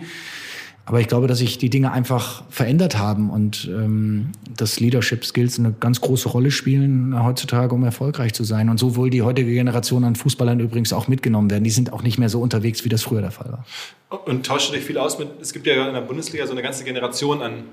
[0.92, 5.58] Aber ich glaube, dass sich die Dinge einfach verändert haben und ähm, dass Leadership Skills
[5.58, 8.68] eine ganz große Rolle spielen heutzutage, um erfolgreich zu sein.
[8.68, 11.64] Und so wohl die heutige Generation an Fußballern übrigens auch mitgenommen werden.
[11.64, 14.20] Die sind auch nicht mehr so unterwegs, wie das früher der Fall war.
[14.26, 16.62] Und tauscht du dich viel aus mit, es gibt ja in der Bundesliga so eine
[16.62, 17.64] ganze Generation an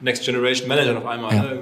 [0.00, 1.34] Next Generation Manager auf einmal.
[1.34, 1.42] Ja.
[1.42, 1.58] Ne?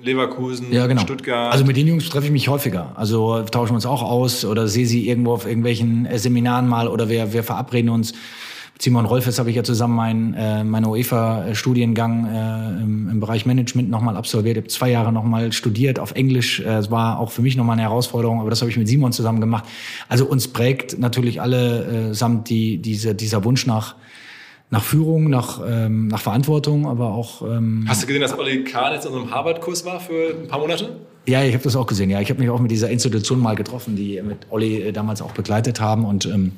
[0.00, 1.00] Leverkusen, ja, genau.
[1.00, 1.52] Stuttgart.
[1.52, 2.92] Also mit den Jungs treffe ich mich häufiger.
[2.94, 7.08] Also tauschen wir uns auch aus oder sehe sie irgendwo auf irgendwelchen Seminaren mal oder
[7.08, 8.12] wir, wir verabreden uns
[8.78, 13.90] Simon Rolfes habe ich ja zusammen meinen äh, meinen UEFA-Studiengang äh, im, im Bereich Management
[13.90, 14.56] nochmal absolviert.
[14.56, 16.60] Ich habe zwei Jahre nochmal studiert auf Englisch.
[16.60, 19.12] Äh, es war auch für mich nochmal eine Herausforderung, aber das habe ich mit Simon
[19.12, 19.64] zusammen gemacht.
[20.08, 23.94] Also uns prägt natürlich alle äh, samt die, diese, dieser Wunsch nach
[24.72, 27.42] nach Führung, nach, ähm, nach Verantwortung, aber auch.
[27.42, 30.60] Ähm, Hast du gesehen, dass Olli Kahn jetzt in unserem Harvard-Kurs war für ein paar
[30.60, 30.96] Monate?
[31.26, 32.08] Ja, ich habe das auch gesehen.
[32.08, 35.20] Ja, ich habe mich auch mit dieser Institution mal getroffen, die mit Olli äh, damals
[35.20, 36.52] auch begleitet haben und ähm,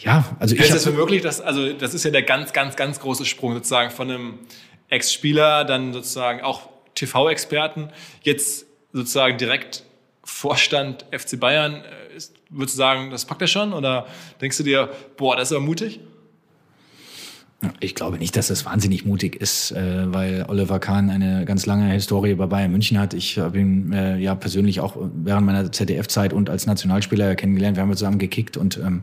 [0.00, 0.60] ja, also ich.
[0.60, 3.54] Ist es für möglich, dass, also das ist ja der ganz, ganz, ganz große Sprung
[3.54, 4.38] sozusagen von einem
[4.88, 7.90] Ex-Spieler, dann sozusagen auch TV-Experten,
[8.22, 9.84] jetzt sozusagen direkt
[10.24, 13.72] Vorstand FC Bayern, äh, ist, würdest du sagen, das packt er schon?
[13.72, 14.06] Oder
[14.40, 16.00] denkst du dir, boah, das ist aber mutig?
[17.80, 21.90] Ich glaube nicht, dass das wahnsinnig mutig ist, äh, weil Oliver Kahn eine ganz lange
[21.92, 23.14] Historie bei Bayern München hat.
[23.14, 27.76] Ich habe ihn äh, ja persönlich auch während meiner ZDF-Zeit und als Nationalspieler kennengelernt.
[27.76, 29.02] Wir haben zusammen gekickt und ähm,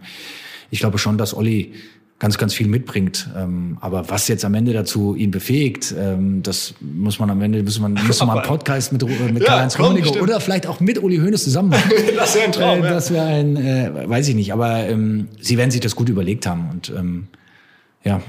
[0.69, 1.73] ich glaube schon, dass Olli
[2.19, 3.29] ganz, ganz viel mitbringt.
[3.35, 7.61] Ähm, aber was jetzt am Ende dazu ihn befähigt, ähm, das muss man am Ende,
[7.63, 11.01] muss man, muss man einen Podcast mit, mit ja, Karl-Heinz Rummenigge oder vielleicht auch mit
[11.01, 11.91] Uli Hoeneß zusammen machen.
[12.15, 12.83] das wäre ein Traum.
[12.83, 16.09] Äh, das wäre ein, äh, weiß ich nicht, aber ähm, sie werden sich das gut
[16.09, 17.27] überlegt haben und ähm,
[18.03, 18.21] ja.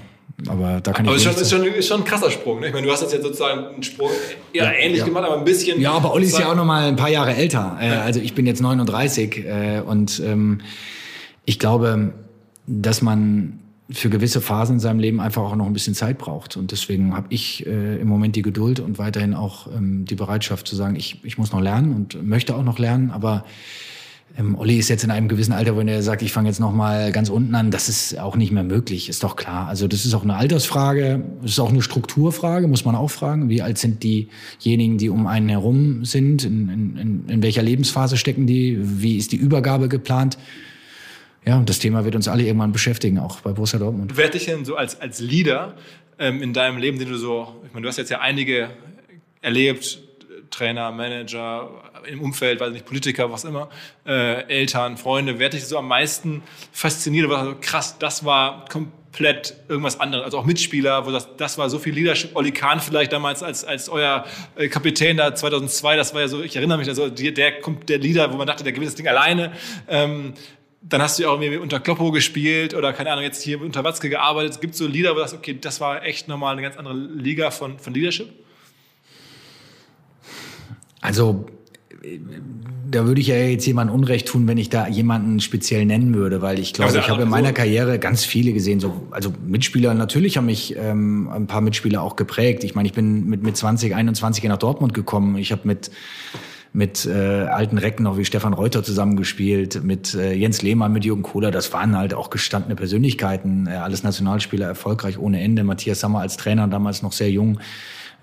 [0.49, 2.61] Aber da kann aber ich aber ist schon, ist, schon, ist schon ein krasser Sprung.
[2.61, 2.67] Ne?
[2.67, 4.11] Ich meine, du hast jetzt sozusagen einen Sprung
[4.53, 5.07] eher ja, ähnlich ja.
[5.07, 5.81] gemacht, aber ein bisschen.
[5.81, 7.79] Ja, aber Olli ist ja auch noch mal ein paar Jahre älter.
[7.81, 10.61] Äh, also ich bin jetzt 39 äh, und ähm,
[11.47, 12.13] ich glaube,
[12.67, 13.61] dass man
[13.91, 16.57] für gewisse Phasen in seinem Leben einfach auch noch ein bisschen Zeit braucht.
[16.57, 20.67] Und deswegen habe ich äh, im Moment die Geduld und weiterhin auch ähm, die Bereitschaft
[20.67, 23.45] zu sagen, ich, ich muss noch lernen und möchte auch noch lernen, aber
[24.39, 26.73] ähm, Olli ist jetzt in einem gewissen Alter, wo er sagt, ich fange jetzt noch
[26.73, 27.71] mal ganz unten an.
[27.71, 29.69] Das ist auch nicht mehr möglich, ist doch klar.
[29.69, 33.49] Also das ist auch eine Altersfrage, das ist auch eine Strukturfrage, muss man auch fragen.
[33.49, 36.45] Wie alt sind diejenigen, die um einen herum sind?
[36.45, 38.79] In, in, in welcher Lebensphase stecken die?
[38.81, 40.39] Wie ist die Übergabe geplant?
[41.47, 44.17] Ja, und das Thema wird uns alle irgendwann beschäftigen, auch bei Borussia Dortmund.
[44.17, 45.75] Wer dich denn so als, als Leader
[46.19, 48.71] ähm, in deinem Leben, den du so, ich meine, du hast jetzt ja einige
[49.43, 50.01] erlebt,
[50.51, 51.71] Trainer, Manager,
[52.07, 53.69] im Umfeld, weiß nicht, Politiker, was immer,
[54.07, 56.43] äh, Eltern, Freunde, wer dich so am meisten
[56.73, 57.29] fasziniert?
[57.29, 60.25] War so krass, das war komplett irgendwas anderes.
[60.25, 62.35] Also auch Mitspieler, wo das, das war so viel Leadership.
[62.35, 64.25] Oli Kahn vielleicht damals als, als euer
[64.57, 67.53] äh, Kapitän da 2002, das war ja so, ich erinnere mich, also der, der,
[67.89, 69.53] der Leader, wo man dachte, der gewinnt das Ding alleine.
[69.89, 70.35] Ähm,
[70.89, 73.83] dann hast du ja auch irgendwie unter Kloppo gespielt oder keine Ahnung, jetzt hier unter
[73.83, 74.53] Watzke gearbeitet.
[74.53, 76.95] Es gibt so Lieder, wo du sagst, okay, das war echt nochmal eine ganz andere
[76.95, 78.29] Liga von, von Leadership?
[81.01, 81.47] Also
[82.89, 86.41] da würde ich ja jetzt jemandem Unrecht tun, wenn ich da jemanden speziell nennen würde,
[86.41, 88.79] weil ich glaube, also, ich habe in meiner Karriere ganz viele gesehen.
[88.79, 92.63] So, also Mitspieler, natürlich haben mich ähm, ein paar Mitspieler auch geprägt.
[92.65, 95.37] Ich meine, ich bin mit, mit 20, 21 nach Dortmund gekommen.
[95.37, 95.91] Ich habe mit
[96.77, 101.23] mit äh, alten Recken noch wie Stefan Reuter zusammengespielt, mit äh, Jens Lehmann, mit Jürgen
[101.23, 101.51] Kohler.
[101.51, 105.65] Das waren halt auch gestandene Persönlichkeiten, äh, alles Nationalspieler, erfolgreich ohne Ende.
[105.65, 107.61] Matthias Sammer als Trainer, damals noch sehr jung.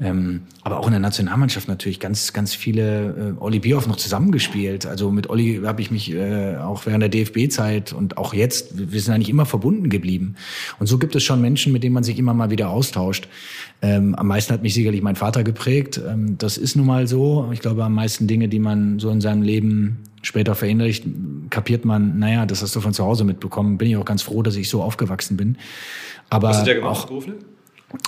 [0.01, 4.85] Ähm, aber auch in der Nationalmannschaft natürlich ganz, ganz viele, äh, Olli Bierhoff noch zusammengespielt.
[4.85, 9.01] Also mit Olli habe ich mich äh, auch während der DFB-Zeit und auch jetzt, wir
[9.01, 10.35] sind eigentlich immer verbunden geblieben.
[10.79, 13.27] Und so gibt es schon Menschen, mit denen man sich immer mal wieder austauscht.
[13.83, 16.01] Ähm, am meisten hat mich sicherlich mein Vater geprägt.
[16.07, 17.49] Ähm, das ist nun mal so.
[17.51, 21.03] Ich glaube, am meisten Dinge, die man so in seinem Leben später verinnerlicht,
[21.49, 23.77] kapiert man, naja, das hast du von zu Hause mitbekommen.
[23.77, 25.57] Bin ich auch ganz froh, dass ich so aufgewachsen bin.
[26.29, 27.35] Aber Was hat der gemacht, auch, beruflich?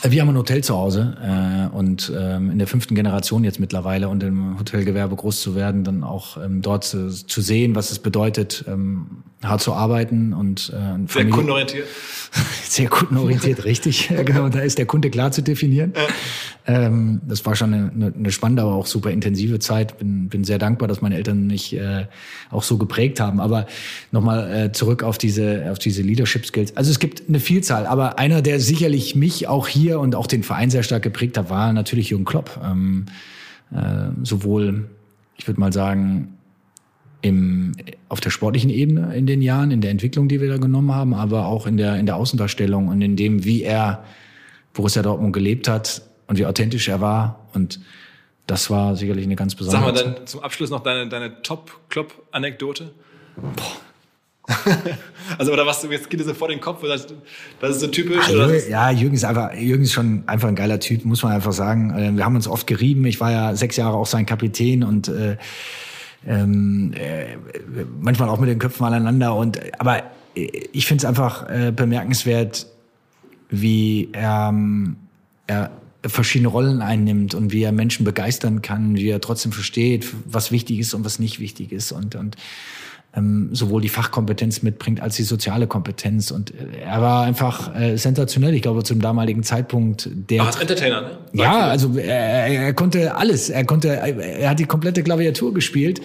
[0.01, 4.09] Wir haben ein Hotel zu Hause äh, und ähm, in der fünften Generation jetzt mittlerweile
[4.09, 7.99] und im Hotelgewerbe groß zu werden, dann auch ähm, dort zu, zu sehen, was es
[7.99, 11.87] bedeutet, ähm, hart zu arbeiten und äh, sehr kundenorientiert.
[12.63, 14.09] sehr kundenorientiert, richtig.
[14.25, 15.93] genau, da ist der Kunde klar zu definieren.
[16.67, 19.99] Ähm, das war schon eine, eine spannende, aber auch super intensive Zeit.
[19.99, 22.07] Bin, bin sehr dankbar, dass meine Eltern mich äh,
[22.49, 23.39] auch so geprägt haben.
[23.39, 23.67] Aber
[24.11, 26.75] nochmal äh, zurück auf diese auf diese Leadership Skills.
[26.75, 30.43] Also es gibt eine Vielzahl, aber einer, der sicherlich mich auch hier und auch den
[30.43, 32.59] Verein sehr stark geprägt hat, war natürlich Jürgen Klopp.
[32.63, 33.05] Ähm,
[33.71, 34.89] äh, sowohl,
[35.37, 36.37] ich würde mal sagen,
[37.21, 37.73] im,
[38.09, 41.13] auf der sportlichen Ebene in den Jahren, in der Entwicklung, die wir da genommen haben,
[41.13, 44.03] aber auch in der, in der Außendarstellung und in dem, wie er
[44.73, 47.47] Borussia Dortmund gelebt hat und wie authentisch er war.
[47.53, 47.79] Und
[48.47, 49.95] das war sicherlich eine ganz besondere.
[49.95, 52.91] Sag mal dann zum Abschluss noch deine, deine Top-Club-Anekdote.
[53.55, 53.85] Boah.
[55.37, 57.07] also oder was jetzt geht dir so vor den Kopf, das,
[57.59, 58.29] das ist so typisch.
[58.29, 61.53] Ah, ja, Jürgen ist einfach, Jürgen ist schon einfach ein geiler Typ, muss man einfach
[61.53, 61.91] sagen.
[61.97, 63.05] Äh, wir haben uns oft gerieben.
[63.05, 65.37] Ich war ja sechs Jahre auch sein Kapitän und äh,
[66.27, 67.37] ähm, äh,
[67.99, 69.35] manchmal auch mit den Köpfen aneinander.
[69.35, 70.03] Und aber
[70.35, 72.67] ich finde es einfach äh, bemerkenswert,
[73.49, 74.97] wie er, ähm,
[75.47, 75.71] er
[76.05, 80.79] verschiedene Rollen einnimmt und wie er Menschen begeistern kann, wie er trotzdem versteht, was wichtig
[80.79, 82.35] ist und was nicht wichtig ist und und
[83.15, 86.31] ähm, sowohl die Fachkompetenz mitbringt als die soziale Kompetenz.
[86.31, 90.09] Und äh, er war einfach äh, sensationell, ich glaube, zum damaligen Zeitpunkt.
[90.13, 91.11] Der Aber als Entertainer, ne?
[91.33, 93.49] Sag ja, also er, er konnte alles.
[93.49, 96.01] Er konnte, er hat die komplette Klaviatur gespielt.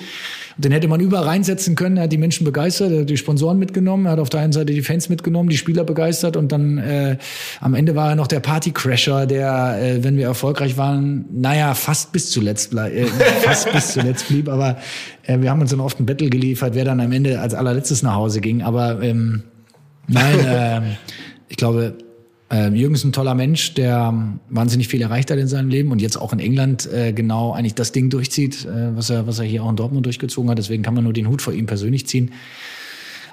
[0.57, 1.96] Den hätte man überall reinsetzen können.
[1.96, 4.53] Er hat die Menschen begeistert, er hat die Sponsoren mitgenommen, er hat auf der einen
[4.53, 7.16] Seite die Fans mitgenommen, die Spieler begeistert und dann äh,
[7.61, 12.12] am Ende war er noch der Partycrasher, der, äh, wenn wir erfolgreich waren, naja, fast
[12.12, 13.07] bis zuletzt, äh,
[13.42, 14.48] fast bis zuletzt blieb.
[14.48, 14.78] Aber
[15.24, 18.03] äh, wir haben uns dann oft ein Battle geliefert, wer dann am Ende als allerletztes
[18.03, 18.62] nach Hause ging.
[18.62, 19.44] Aber ähm,
[20.09, 20.80] nein, äh,
[21.48, 21.94] ich glaube,
[22.51, 24.12] Äh, Jürgen ist ein toller Mensch, der
[24.48, 27.74] wahnsinnig viel erreicht hat in seinem Leben und jetzt auch in England äh, genau eigentlich
[27.74, 30.59] das Ding durchzieht, äh, was, er, was er hier auch in Dortmund durchgezogen hat.
[30.59, 32.32] Deswegen kann man nur den Hut vor ihm persönlich ziehen.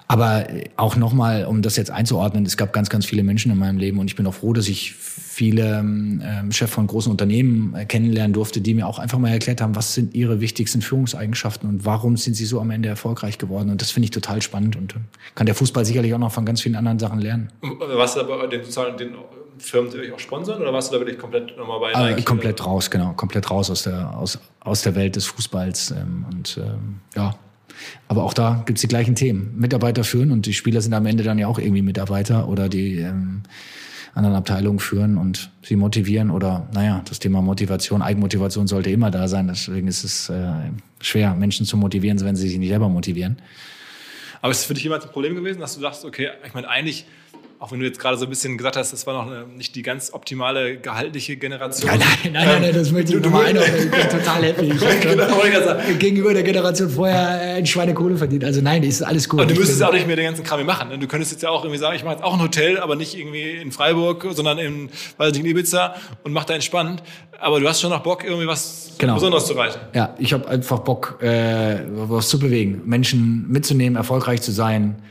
[0.08, 0.48] Aber
[0.78, 4.00] auch nochmal, um das jetzt einzuordnen, es gab ganz, ganz viele Menschen in meinem Leben
[4.00, 4.94] und ich bin auch froh, dass ich
[5.38, 9.62] viele ähm, Chefs von großen Unternehmen äh, kennenlernen durfte, die mir auch einfach mal erklärt
[9.62, 13.70] haben, was sind ihre wichtigsten Führungseigenschaften und warum sind sie so am Ende erfolgreich geworden.
[13.70, 15.00] Und das finde ich total spannend und äh,
[15.36, 17.50] kann der Fußball sicherlich auch noch von ganz vielen anderen Sachen lernen.
[17.62, 18.62] Du aber den,
[19.00, 19.16] den
[19.60, 22.22] Firmen die euch auch sponsern oder warst du da wirklich komplett nochmal bei Nike?
[22.22, 23.14] Äh, komplett raus, genau.
[23.14, 25.92] Komplett raus aus der, aus, aus der Welt des Fußballs.
[25.92, 27.36] Ähm, und ähm, ja,
[28.08, 29.54] aber auch da gibt es die gleichen Themen.
[29.56, 32.98] Mitarbeiter führen und die Spieler sind am Ende dann ja auch irgendwie Mitarbeiter oder die
[32.98, 33.44] ähm,
[34.18, 39.28] anderen Abteilungen führen und sie motivieren oder naja, das Thema Motivation, Eigenmotivation sollte immer da
[39.28, 39.48] sein.
[39.48, 40.52] Deswegen ist es äh,
[41.00, 43.38] schwer, Menschen zu motivieren, wenn sie sich nicht selber motivieren.
[44.42, 46.70] Aber ist es für dich jemals ein Problem gewesen, dass du sagst, okay, ich meine,
[46.70, 47.06] eigentlich
[47.60, 49.76] auch wenn du jetzt gerade so ein bisschen gesagt hast, das war noch eine, nicht
[49.76, 51.90] die ganz optimale gehaltliche Generation.
[51.90, 53.76] Nein, nein, nein, nein, nein das möchte ich nochmal einordnen.
[53.78, 54.74] Ich bin total happy.
[55.08, 55.42] Genau,
[56.00, 58.44] gegenüber der Generation vorher ein Schweinekohle verdient.
[58.44, 59.42] Also nein, ist alles gut.
[59.42, 60.90] Und du müsstest ja auch nicht mehr den ganzen Kram machen.
[60.90, 61.00] Ne?
[61.00, 63.18] Du könntest jetzt ja auch irgendwie sagen, ich mache jetzt auch ein Hotel, aber nicht
[63.18, 67.04] irgendwie in Freiburg, sondern in, weiß nicht, in Ibiza und mach da entspannt.
[67.40, 69.16] Aber du hast schon noch Bock, irgendwie was genau.
[69.16, 69.80] Besonderes zu reichen.
[69.94, 75.02] Ja, ich habe einfach Bock, äh, was zu bewegen, Menschen mitzunehmen, erfolgreich zu sein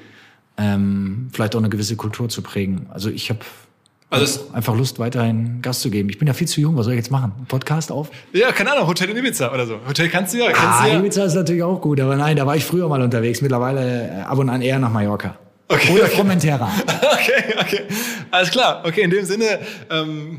[0.58, 2.86] ähm, vielleicht auch eine gewisse Kultur zu prägen.
[2.90, 3.40] Also ich habe
[4.08, 6.08] also einfach Lust, weiterhin Gast zu geben.
[6.10, 7.32] Ich bin ja viel zu jung, was soll ich jetzt machen?
[7.48, 8.10] Podcast auf?
[8.32, 9.80] Ja, keine Ahnung, Hotel in Ibiza oder so.
[9.86, 10.52] Hotel kannst du ja.
[10.52, 10.98] Kannst ah, ja.
[11.00, 13.42] Ibiza ist natürlich auch gut, aber nein, da war ich früher mal unterwegs.
[13.42, 15.36] Mittlerweile äh, ab und an eher nach Mallorca.
[15.68, 16.16] Okay, oder okay.
[16.16, 16.70] Formentera.
[16.86, 17.80] okay, okay.
[18.30, 18.82] Alles klar.
[18.86, 19.58] Okay, in dem Sinne,
[19.90, 20.38] ähm,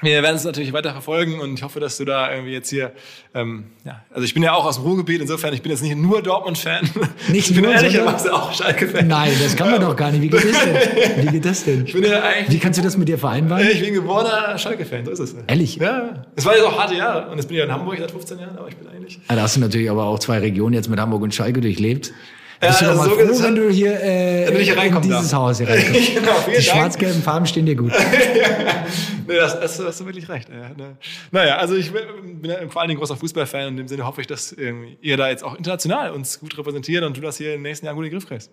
[0.00, 2.92] wir werden es natürlich weiter verfolgen und ich hoffe, dass du da irgendwie jetzt hier,
[3.34, 5.96] ähm, ja, also ich bin ja auch aus dem Ruhrgebiet, insofern, ich bin jetzt nicht
[5.96, 6.88] nur Dortmund-Fan.
[7.30, 9.08] Nicht ich bin nur, ehrlicherweise auch Schalke-Fan.
[9.08, 10.22] Nein, das kann man doch gar nicht.
[10.22, 10.76] Wie geht das denn?
[11.26, 11.84] Wie geht das denn?
[11.84, 13.66] Ich bin ja eigentlich, Wie kannst du das mit dir vereinbaren?
[13.66, 15.34] Ich bin geborener Schalke-Fan, so ist es.
[15.46, 15.76] Ehrlich?
[15.76, 16.24] Ja.
[16.36, 18.38] Es war jetzt auch harte Jahre und jetzt bin ich ja in Hamburg seit 15
[18.38, 19.18] Jahren, aber ich bin eigentlich...
[19.28, 22.12] Ja, da hast du natürlich aber auch zwei Regionen jetzt mit Hamburg und Schalke durchlebt.
[22.60, 25.30] Ja, Bist du also mal so froh, wenn du hier, äh, wenn hier in dieses
[25.30, 25.40] darf.
[25.40, 26.14] Haus hier reinkommst.
[26.14, 27.92] genau, Die schwarz-gelben Farben stehen dir gut.
[29.28, 30.48] nee, das, das, hast du wirklich recht.
[30.48, 30.96] Ja, ne.
[31.30, 34.22] Naja, also ich bin ja vor allen Dingen großer Fußballfan und in dem Sinne hoffe
[34.22, 37.58] ich, dass ihr da jetzt auch international uns gut repräsentiert und du das hier in
[37.58, 38.50] den nächsten Jahren gut in den Griff kriegst.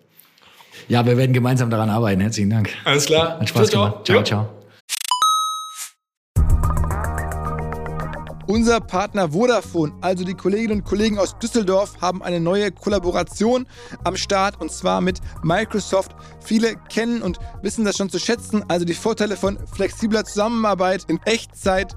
[0.88, 2.20] Ja, wir werden gemeinsam daran arbeiten.
[2.20, 2.70] Herzlichen Dank.
[2.84, 3.40] Alles klar.
[3.40, 4.06] Hat Spaß gemacht.
[4.06, 4.48] Ciao, ciao.
[8.48, 13.66] Unser Partner Vodafone, also die Kolleginnen und Kollegen aus Düsseldorf, haben eine neue Kollaboration
[14.04, 16.14] am Start und zwar mit Microsoft.
[16.44, 21.18] Viele kennen und wissen das schon zu schätzen, also die Vorteile von flexibler Zusammenarbeit in
[21.24, 21.96] Echtzeit,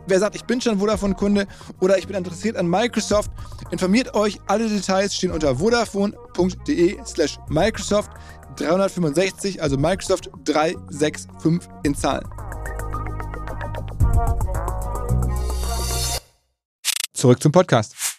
[0.07, 1.47] Wer sagt, ich bin schon Vodafone-Kunde
[1.79, 3.31] oder ich bin interessiert an Microsoft,
[3.71, 4.39] informiert euch.
[4.47, 8.11] Alle Details stehen unter vodafone.de slash Microsoft
[8.57, 12.27] 365, also Microsoft 365 in Zahlen.
[17.13, 18.10] Zurück zum Podcast.